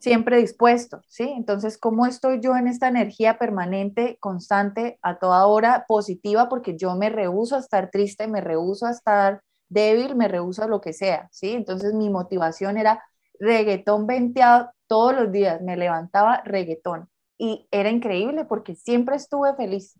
siempre 0.00 0.38
dispuesto, 0.38 1.02
¿sí? 1.08 1.24
Entonces, 1.36 1.78
¿cómo 1.78 2.06
estoy 2.06 2.40
yo 2.40 2.56
en 2.56 2.68
esta 2.68 2.88
energía 2.88 3.38
permanente, 3.38 4.18
constante, 4.20 4.98
a 5.02 5.18
toda 5.18 5.46
hora, 5.46 5.84
positiva? 5.88 6.48
Porque 6.48 6.76
yo 6.76 6.94
me 6.96 7.10
rehuso 7.10 7.56
a 7.56 7.60
estar 7.60 7.90
triste, 7.90 8.28
me 8.28 8.40
rehuso 8.40 8.86
a 8.86 8.90
estar 8.92 9.42
débil, 9.68 10.16
me 10.16 10.28
rehuso 10.28 10.64
a 10.64 10.68
lo 10.68 10.80
que 10.80 10.92
sea, 10.92 11.28
¿sí? 11.32 11.52
Entonces, 11.52 11.94
mi 11.94 12.10
motivación 12.10 12.78
era 12.78 13.02
reggaetón 13.40 14.06
venteado 14.06 14.70
todos 14.86 15.14
los 15.16 15.32
días, 15.32 15.62
me 15.62 15.76
levantaba 15.76 16.42
reggaetón 16.44 17.08
y 17.38 17.68
era 17.70 17.90
increíble 17.90 18.44
porque 18.44 18.74
siempre 18.76 19.16
estuve 19.16 19.54
feliz. 19.56 19.94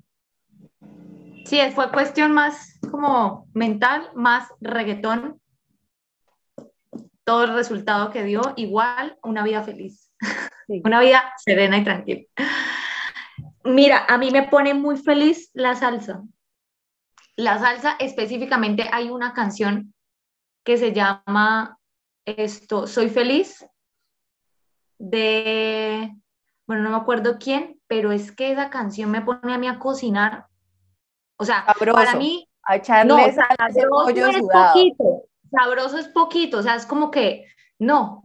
Sí, 1.46 1.60
fue 1.76 1.92
cuestión 1.92 2.32
más 2.32 2.76
como 2.90 3.46
mental, 3.54 4.10
más 4.16 4.48
reggaetón. 4.60 5.40
Todo 7.22 7.44
el 7.44 7.54
resultado 7.54 8.10
que 8.10 8.24
dio, 8.24 8.42
igual 8.56 9.16
una 9.22 9.44
vida 9.44 9.62
feliz, 9.62 10.12
una 10.84 10.98
vida 11.00 11.32
serena 11.38 11.78
y 11.78 11.84
tranquila. 11.84 12.22
Mira, 13.62 14.06
a 14.08 14.18
mí 14.18 14.32
me 14.32 14.48
pone 14.48 14.74
muy 14.74 14.96
feliz 14.96 15.50
la 15.54 15.76
salsa. 15.76 16.24
La 17.36 17.60
salsa 17.60 17.94
específicamente 18.00 18.88
hay 18.92 19.10
una 19.10 19.32
canción 19.32 19.94
que 20.64 20.76
se 20.78 20.92
llama 20.92 21.78
esto, 22.24 22.88
Soy 22.88 23.08
feliz, 23.08 23.64
de, 24.98 26.12
bueno, 26.66 26.82
no 26.82 26.90
me 26.90 26.96
acuerdo 26.96 27.38
quién, 27.38 27.80
pero 27.86 28.10
es 28.10 28.32
que 28.32 28.50
esa 28.50 28.68
canción 28.68 29.12
me 29.12 29.22
pone 29.22 29.54
a 29.54 29.58
mí 29.58 29.68
a 29.68 29.78
cocinar 29.78 30.46
o 31.36 31.44
sea, 31.44 31.66
para 31.92 32.16
mí, 32.16 32.48
a 32.62 32.76
echarle 32.76 33.12
no, 33.12 33.32
sabroso 33.32 34.28
es 34.28 34.42
poquito, 34.42 35.22
sabroso 35.50 35.98
es 35.98 36.08
poquito, 36.08 36.58
o 36.58 36.62
sea, 36.62 36.74
es 36.74 36.86
como 36.86 37.10
que, 37.10 37.46
no, 37.78 38.22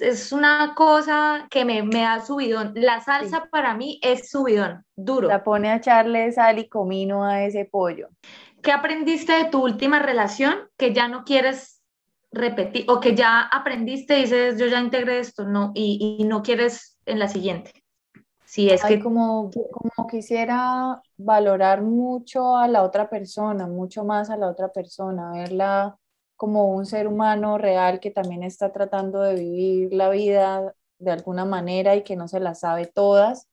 es 0.00 0.32
una 0.32 0.74
cosa 0.74 1.46
que 1.50 1.64
me, 1.64 1.84
me 1.84 2.02
da 2.02 2.20
subidón. 2.20 2.72
La 2.74 3.00
salsa 3.00 3.48
para 3.50 3.74
mí 3.74 4.00
es 4.02 4.28
subidón, 4.28 4.84
duro. 4.96 5.28
La 5.28 5.44
pone 5.44 5.70
a 5.70 5.76
echarle 5.76 6.32
sal 6.32 6.58
y 6.58 6.68
comino 6.68 7.24
a 7.24 7.44
ese 7.44 7.64
pollo. 7.64 8.08
¿Qué 8.60 8.72
aprendiste 8.72 9.32
de 9.32 9.44
tu 9.44 9.62
última 9.62 10.00
relación 10.00 10.68
que 10.76 10.92
ya 10.92 11.06
no 11.06 11.24
quieres 11.24 11.80
repetir 12.32 12.86
o 12.88 12.98
que 12.98 13.14
ya 13.14 13.42
aprendiste 13.42 14.18
y 14.18 14.22
dices, 14.22 14.58
yo 14.58 14.66
ya 14.66 14.80
integré 14.80 15.20
esto, 15.20 15.44
no, 15.44 15.70
y, 15.74 16.18
y 16.20 16.24
no 16.24 16.42
quieres 16.42 16.98
en 17.06 17.20
la 17.20 17.28
siguiente? 17.28 17.77
Sí, 18.48 18.70
es 18.70 18.84
que 18.86 18.98
como, 18.98 19.58
como 19.70 20.06
quisiera 20.08 21.02
valorar 21.18 21.82
mucho 21.82 22.56
a 22.56 22.66
la 22.66 22.82
otra 22.82 23.10
persona, 23.10 23.66
mucho 23.66 24.04
más 24.04 24.30
a 24.30 24.38
la 24.38 24.48
otra 24.48 24.68
persona, 24.72 25.32
verla 25.32 25.98
como 26.36 26.68
un 26.74 26.86
ser 26.86 27.08
humano 27.08 27.58
real 27.58 28.00
que 28.00 28.10
también 28.10 28.42
está 28.42 28.72
tratando 28.72 29.20
de 29.20 29.34
vivir 29.34 29.92
la 29.92 30.08
vida 30.08 30.74
de 30.98 31.10
alguna 31.10 31.44
manera 31.44 31.94
y 31.96 32.04
que 32.04 32.16
no 32.16 32.26
se 32.26 32.40
la 32.40 32.54
sabe 32.54 32.86
todas, 32.86 33.48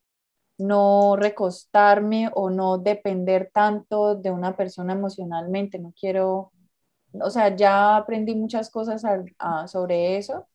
no 0.57 1.15
recostarme 1.17 2.29
o 2.35 2.49
no 2.49 2.77
depender 2.77 3.51
tanto 3.53 4.15
de 4.15 4.31
una 4.31 4.55
persona 4.57 4.93
emocionalmente, 4.93 5.79
no 5.79 5.93
quiero, 5.99 6.53
o 7.21 7.29
sea, 7.31 7.55
ya 7.55 7.97
aprendí 7.97 8.35
muchas 8.35 8.69
cosas 8.69 9.03
sobre 9.71 10.17
eso 10.17 10.47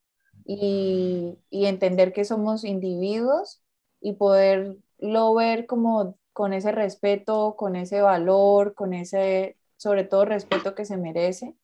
y, 0.47 1.38
y 1.51 1.66
entender 1.66 2.12
que 2.12 2.24
somos 2.24 2.64
individuos 2.64 3.62
y 4.01 4.14
poderlo 4.14 5.34
ver 5.34 5.66
como 5.66 6.16
con 6.32 6.53
ese 6.53 6.72
respeto, 6.72 7.55
con 7.57 7.76
ese 7.76 8.03
valor, 8.03 8.74
con 8.74 8.94
ese, 8.94 9.57
sobre 9.76 10.05
todo, 10.05 10.24
respeto 10.24 10.74
que 10.74 10.84
se 10.84 10.96
merece 10.96 11.55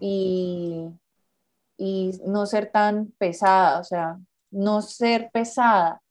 y, 0.00 0.88
y 1.76 2.12
no 2.26 2.46
ser 2.46 2.70
tan 2.70 3.12
pesada, 3.18 3.80
o 3.80 3.84
sea, 3.84 4.18
no 4.50 4.82
ser 4.82 5.30
pesada. 5.32 6.02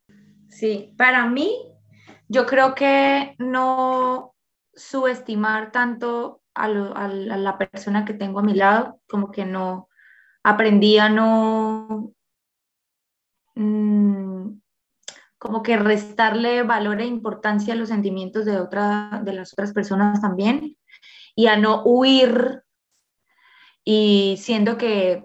Sí, 0.50 0.94
para 0.98 1.26
mí, 1.28 1.74
yo 2.28 2.46
creo 2.46 2.76
que 2.76 3.36
no 3.40 4.36
subestimar 4.74 5.72
tanto 5.72 6.42
a, 6.54 6.66
a, 6.66 7.08
la 7.08 7.58
persona 7.58 8.06
que 8.06 8.14
tengo 8.14 8.40
a 8.40 8.44
mi 8.44 8.54
lado, 8.54 9.00
como 9.10 9.32
que 9.32 9.46
no 9.46 9.90
aprendí 10.44 10.98
a 10.98 11.10
no 11.10 12.14
mm, 13.56 14.09
como 15.40 15.64
que 15.64 15.78
restarle 15.78 16.64
valor 16.64 17.00
e 17.02 17.06
importancia 17.06 17.74
a 17.74 17.78
los 17.78 17.90
sentimientos 17.90 18.46
de, 18.46 18.60
otra, 18.60 19.22
de 19.24 19.34
las 19.34 19.54
otras 19.54 19.74
personas 19.74 20.22
también 20.22 20.78
y 21.34 21.48
a 21.48 21.56
no 21.56 21.82
huir 21.86 22.64
y 23.86 24.36
siendo 24.38 24.78
que, 24.78 25.24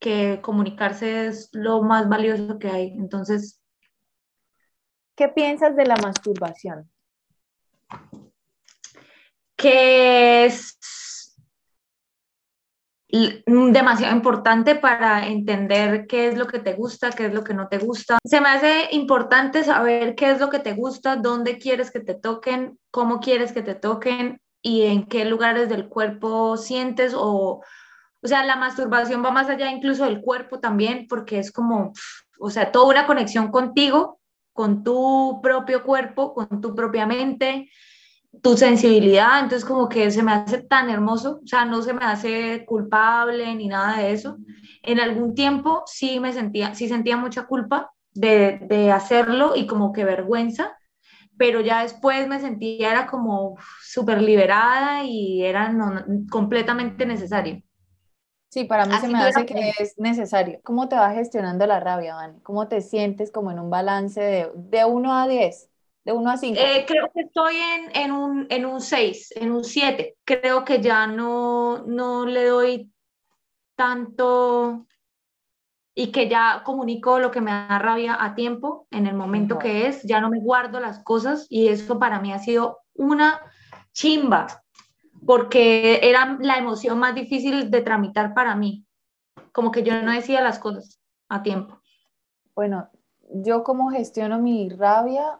que 0.00 0.40
comunicarse 0.42 1.26
es 1.26 1.50
lo 1.52 1.82
más 1.82 2.08
valioso 2.08 2.58
que 2.58 2.68
hay. 2.68 2.88
Entonces, 2.92 3.60
¿qué 5.14 5.28
piensas 5.28 5.76
de 5.76 5.84
la 5.84 5.96
masturbación? 5.96 6.90
Que 9.56 10.46
es 10.46 10.78
demasiado 13.08 14.14
importante 14.14 14.74
para 14.74 15.26
entender 15.26 16.06
qué 16.06 16.28
es 16.28 16.36
lo 16.36 16.46
que 16.46 16.58
te 16.58 16.74
gusta, 16.74 17.10
qué 17.10 17.26
es 17.26 17.34
lo 17.34 17.42
que 17.42 17.54
no 17.54 17.68
te 17.68 17.78
gusta. 17.78 18.18
Se 18.24 18.40
me 18.40 18.50
hace 18.50 18.88
importante 18.92 19.64
saber 19.64 20.14
qué 20.14 20.30
es 20.30 20.40
lo 20.40 20.50
que 20.50 20.58
te 20.58 20.74
gusta, 20.74 21.16
dónde 21.16 21.58
quieres 21.58 21.90
que 21.90 22.00
te 22.00 22.14
toquen, 22.14 22.78
cómo 22.90 23.20
quieres 23.20 23.52
que 23.52 23.62
te 23.62 23.74
toquen 23.74 24.40
y 24.60 24.82
en 24.82 25.06
qué 25.06 25.24
lugares 25.24 25.68
del 25.70 25.88
cuerpo 25.88 26.56
sientes 26.58 27.14
o, 27.16 27.62
o 28.22 28.26
sea, 28.26 28.44
la 28.44 28.56
masturbación 28.56 29.24
va 29.24 29.30
más 29.30 29.48
allá 29.48 29.70
incluso 29.70 30.04
del 30.04 30.20
cuerpo 30.20 30.60
también 30.60 31.06
porque 31.08 31.38
es 31.38 31.50
como, 31.50 31.92
o 32.38 32.50
sea, 32.50 32.72
toda 32.72 32.88
una 32.88 33.06
conexión 33.06 33.50
contigo, 33.50 34.20
con 34.52 34.82
tu 34.82 35.40
propio 35.40 35.84
cuerpo, 35.84 36.34
con 36.34 36.60
tu 36.60 36.74
propia 36.74 37.06
mente 37.06 37.70
tu 38.42 38.56
sensibilidad, 38.56 39.40
entonces 39.40 39.64
como 39.64 39.88
que 39.88 40.10
se 40.10 40.22
me 40.22 40.32
hace 40.32 40.58
tan 40.62 40.90
hermoso, 40.90 41.40
o 41.42 41.46
sea, 41.46 41.64
no 41.64 41.82
se 41.82 41.92
me 41.92 42.04
hace 42.04 42.64
culpable 42.66 43.54
ni 43.54 43.68
nada 43.68 43.98
de 43.98 44.12
eso. 44.12 44.38
En 44.82 45.00
algún 45.00 45.34
tiempo 45.34 45.82
sí 45.86 46.20
me 46.20 46.32
sentía, 46.32 46.74
sí 46.74 46.88
sentía 46.88 47.16
mucha 47.16 47.46
culpa 47.46 47.92
de, 48.12 48.58
de 48.68 48.92
hacerlo 48.92 49.56
y 49.56 49.66
como 49.66 49.92
que 49.92 50.04
vergüenza, 50.04 50.76
pero 51.38 51.60
ya 51.60 51.82
después 51.82 52.28
me 52.28 52.40
sentía 52.40 52.92
era 52.92 53.06
como 53.06 53.56
súper 53.82 54.22
liberada 54.22 55.04
y 55.04 55.44
era 55.44 55.74
completamente 56.30 57.06
necesario. 57.06 57.62
Sí, 58.50 58.64
para 58.64 58.86
mí 58.86 58.98
se 58.98 59.08
me 59.08 59.18
hace 59.18 59.44
que 59.44 59.72
es 59.78 59.98
necesario. 59.98 60.60
¿Cómo 60.64 60.88
te 60.88 60.96
va 60.96 61.12
gestionando 61.12 61.66
la 61.66 61.80
rabia, 61.80 62.14
Vani? 62.14 62.40
¿Cómo 62.40 62.66
te 62.68 62.80
sientes 62.80 63.30
como 63.30 63.50
en 63.50 63.58
un 63.58 63.68
balance 63.70 64.20
de, 64.20 64.50
de 64.54 64.84
1 64.86 65.14
a 65.14 65.28
10? 65.28 65.68
De 66.08 66.14
1 66.14 66.30
a 66.30 66.36
5. 66.38 66.58
Eh, 66.58 66.86
creo 66.88 67.10
que 67.12 67.20
estoy 67.20 67.56
en, 67.56 67.94
en, 67.94 68.12
un, 68.12 68.46
en 68.48 68.64
un 68.64 68.80
6, 68.80 69.34
en 69.36 69.52
un 69.52 69.62
7. 69.62 70.16
Creo 70.24 70.64
que 70.64 70.80
ya 70.80 71.06
no, 71.06 71.84
no 71.86 72.24
le 72.24 72.46
doy 72.46 72.90
tanto 73.76 74.86
y 75.94 76.10
que 76.10 76.26
ya 76.26 76.62
comunico 76.64 77.18
lo 77.18 77.30
que 77.30 77.42
me 77.42 77.50
da 77.50 77.78
rabia 77.78 78.16
a 78.18 78.34
tiempo, 78.34 78.86
en 78.90 79.06
el 79.06 79.16
momento 79.16 79.58
que 79.58 79.86
es, 79.86 80.02
ya 80.04 80.22
no 80.22 80.30
me 80.30 80.40
guardo 80.40 80.80
las 80.80 81.04
cosas 81.04 81.46
y 81.50 81.68
eso 81.68 81.98
para 81.98 82.20
mí 82.20 82.32
ha 82.32 82.38
sido 82.38 82.78
una 82.94 83.42
chimba, 83.92 84.46
porque 85.26 86.00
era 86.02 86.38
la 86.40 86.56
emoción 86.56 86.98
más 86.98 87.14
difícil 87.14 87.70
de 87.70 87.82
tramitar 87.82 88.32
para 88.32 88.56
mí, 88.56 88.86
como 89.52 89.70
que 89.72 89.82
yo 89.82 90.00
no 90.00 90.12
decía 90.12 90.40
las 90.40 90.58
cosas 90.58 91.02
a 91.28 91.42
tiempo. 91.42 91.78
Bueno, 92.54 92.88
yo 93.28 93.62
como 93.62 93.90
gestiono 93.90 94.38
mi 94.38 94.70
rabia, 94.70 95.38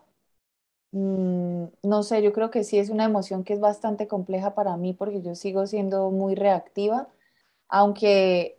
Mm, 0.93 1.65
no 1.83 2.03
sé, 2.03 2.23
yo 2.23 2.33
creo 2.33 2.51
que 2.51 2.65
sí 2.65 2.79
es 2.79 2.89
una 2.89 3.05
emoción 3.05 3.45
que 3.45 3.53
es 3.53 3.61
bastante 3.61 4.09
compleja 4.09 4.55
para 4.55 4.77
mí 4.77 4.95
porque 4.95 5.21
yo 5.21 5.35
sigo 5.35 5.67
siendo 5.67 6.11
muy 6.11 6.35
reactiva, 6.35 7.09
aunque 7.69 8.59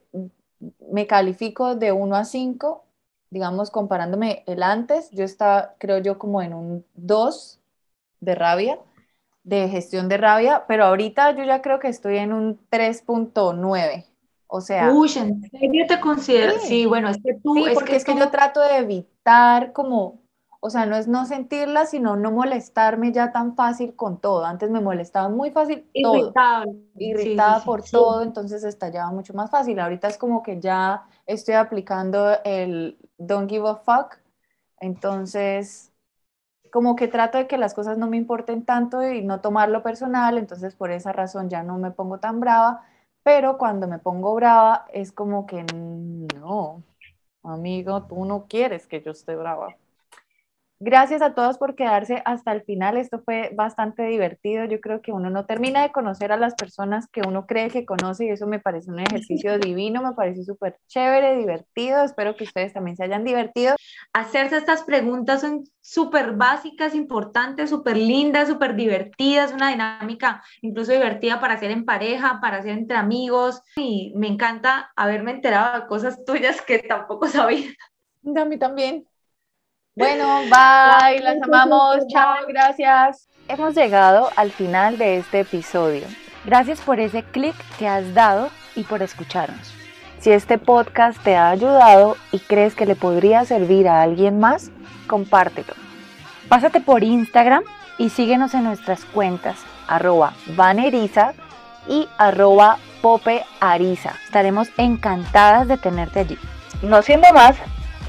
me 0.91 1.07
califico 1.07 1.75
de 1.75 1.91
1 1.91 2.15
a 2.15 2.25
5, 2.25 2.83
digamos, 3.29 3.71
comparándome 3.71 4.43
el 4.45 4.63
antes, 4.63 5.09
yo 5.11 5.23
estaba, 5.23 5.75
creo 5.77 5.99
yo, 5.99 6.19
como 6.19 6.41
en 6.41 6.53
un 6.53 6.85
2 6.95 7.59
de 8.19 8.35
rabia, 8.35 8.79
de 9.43 9.69
gestión 9.69 10.09
de 10.09 10.17
rabia, 10.17 10.65
pero 10.67 10.85
ahorita 10.85 11.31
yo 11.35 11.43
ya 11.43 11.61
creo 11.61 11.79
que 11.79 11.87
estoy 11.87 12.17
en 12.17 12.33
un 12.33 12.59
3.9. 12.69 14.05
O 14.47 14.61
sea. 14.61 14.91
Uy, 14.91 15.11
¿en 15.15 15.41
serio 15.49 15.85
te 15.87 15.99
considero? 15.99 16.53
Sí, 16.59 16.85
bueno, 16.85 17.09
es 17.09 17.17
que 17.23 17.35
tú. 17.35 17.55
Sí, 17.55 17.65
porque 17.73 17.95
es 17.95 18.03
que 18.03 18.15
yo 18.15 18.29
trato 18.29 18.59
de 18.61 18.77
evitar 18.77 19.71
como 19.73 20.19
o 20.61 20.69
sea, 20.69 20.85
no 20.85 20.95
es 20.95 21.07
no 21.07 21.25
sentirla, 21.25 21.85
sino 21.85 22.15
no 22.15 22.31
molestarme 22.31 23.11
ya 23.11 23.31
tan 23.31 23.55
fácil 23.55 23.95
con 23.95 24.19
todo. 24.19 24.45
Antes 24.45 24.69
me 24.69 24.81
molestaba 24.81 25.29
muy 25.29 25.51
fácil 25.51 25.85
todo. 26.01 26.33
Irritada 26.97 27.63
por 27.63 27.81
todo, 27.83 28.23
entonces 28.23 28.63
estallaba 28.63 29.11
mucho 29.11 29.33
más 29.33 29.49
fácil. 29.49 29.79
Ahorita 29.79 30.07
es 30.09 30.17
como 30.17 30.43
que 30.43 30.59
ya 30.59 31.05
estoy 31.25 31.55
aplicando 31.55 32.37
el 32.43 32.97
don't 33.17 33.49
give 33.49 33.67
a 33.69 33.75
fuck. 33.75 34.17
Entonces, 34.81 35.91
como 36.71 36.95
que 36.95 37.07
trato 37.07 37.37
de 37.37 37.47
que 37.47 37.57
las 37.57 37.73
cosas 37.73 37.97
no 37.97 38.07
me 38.07 38.17
importen 38.17 38.65
tanto 38.65 39.01
y 39.03 39.23
no 39.23 39.41
tomarlo 39.41 39.83
personal, 39.83 40.37
entonces 40.37 40.75
por 40.75 40.91
esa 40.91 41.11
razón 41.13 41.49
ya 41.49 41.63
no 41.63 41.77
me 41.77 41.91
pongo 41.91 42.19
tan 42.19 42.39
brava, 42.39 42.85
pero 43.23 43.57
cuando 43.57 43.87
me 43.87 43.99
pongo 43.99 44.35
brava 44.35 44.85
es 44.93 45.11
como 45.11 45.45
que 45.45 45.63
no, 45.63 46.83
amigo, 47.43 48.03
tú 48.03 48.25
no 48.25 48.47
quieres 48.47 48.87
que 48.87 49.01
yo 49.01 49.11
esté 49.11 49.35
brava. 49.35 49.75
Gracias 50.81 51.21
a 51.21 51.35
todos 51.35 51.57
por 51.57 51.75
quedarse 51.75 52.21
hasta 52.23 52.53
el 52.53 52.61
final. 52.61 52.95
Esto 52.95 53.19
fue 53.19 53.51
bastante 53.53 54.03
divertido. 54.03 54.63
Yo 54.63 54.79
creo 54.79 55.01
que 55.01 55.11
uno 55.11 55.29
no 55.29 55.45
termina 55.45 55.81
de 55.81 55.91
conocer 55.91 56.31
a 56.31 56.37
las 56.37 56.55
personas 56.55 57.09
que 57.11 57.19
uno 57.27 57.45
cree 57.45 57.69
que 57.69 57.85
conoce 57.85 58.23
y 58.23 58.29
eso 58.29 58.47
me 58.47 58.61
parece 58.61 58.89
un 58.89 58.99
ejercicio 58.99 59.59
divino, 59.59 60.01
me 60.01 60.13
parece 60.13 60.45
súper 60.45 60.77
chévere, 60.87 61.35
divertido. 61.35 62.01
Espero 62.01 62.37
que 62.37 62.45
ustedes 62.45 62.71
también 62.71 62.95
se 62.95 63.03
hayan 63.03 63.25
divertido. 63.25 63.75
Hacerse 64.13 64.55
estas 64.55 64.83
preguntas 64.83 65.41
son 65.41 65.65
súper 65.81 66.37
básicas, 66.37 66.95
importantes, 66.95 67.69
súper 67.69 67.97
lindas, 67.97 68.47
súper 68.47 68.73
divertidas, 68.77 69.51
una 69.51 69.71
dinámica 69.71 70.41
incluso 70.61 70.93
divertida 70.93 71.41
para 71.41 71.55
hacer 71.55 71.71
en 71.71 71.83
pareja, 71.83 72.39
para 72.39 72.59
hacer 72.59 72.71
entre 72.71 72.95
amigos. 72.95 73.61
Y 73.75 74.13
me 74.15 74.27
encanta 74.27 74.93
haberme 74.95 75.31
enterado 75.31 75.81
de 75.81 75.87
cosas 75.87 76.23
tuyas 76.23 76.61
que 76.61 76.79
tampoco 76.79 77.27
sabía. 77.27 77.67
A 78.33 78.45
mí 78.45 78.57
también. 78.57 79.08
Bueno, 79.99 80.39
bye, 80.43 81.19
las 81.19 81.41
amamos, 81.43 82.07
chao, 82.07 82.37
gracias. 82.47 83.27
Hemos 83.49 83.75
llegado 83.75 84.29
al 84.37 84.49
final 84.49 84.97
de 84.97 85.17
este 85.17 85.41
episodio. 85.41 86.03
Gracias 86.45 86.79
por 86.79 87.01
ese 87.01 87.21
clic 87.21 87.53
que 87.77 87.85
has 87.85 88.13
dado 88.13 88.49
y 88.77 88.83
por 88.83 89.03
escucharnos. 89.03 89.73
Si 90.19 90.31
este 90.31 90.57
podcast 90.57 91.21
te 91.21 91.35
ha 91.35 91.49
ayudado 91.49 92.15
y 92.31 92.39
crees 92.39 92.75
que 92.75 92.85
le 92.85 92.95
podría 92.95 93.43
servir 93.43 93.89
a 93.89 94.01
alguien 94.01 94.39
más, 94.39 94.71
compártelo. 95.07 95.73
Pásate 96.47 96.79
por 96.79 97.03
Instagram 97.03 97.63
y 97.97 98.09
síguenos 98.09 98.53
en 98.53 98.63
nuestras 98.63 99.03
cuentas 99.03 99.57
arroba 99.89 100.31
vaneriza 100.55 101.33
y 101.89 102.07
arroba 102.17 102.77
popeariza. 103.01 104.13
Estaremos 104.23 104.69
encantadas 104.77 105.67
de 105.67 105.77
tenerte 105.77 106.21
allí. 106.21 106.37
No 106.83 107.01
siendo 107.01 107.33
más, 107.33 107.57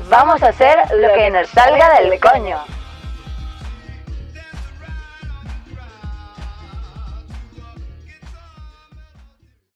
Vamos 0.09 0.42
a 0.42 0.48
hacer 0.48 0.78
lo 0.96 1.12
que 1.14 1.30
nos 1.30 1.48
salga 1.48 2.01
del 2.01 2.18
coño. 2.18 2.59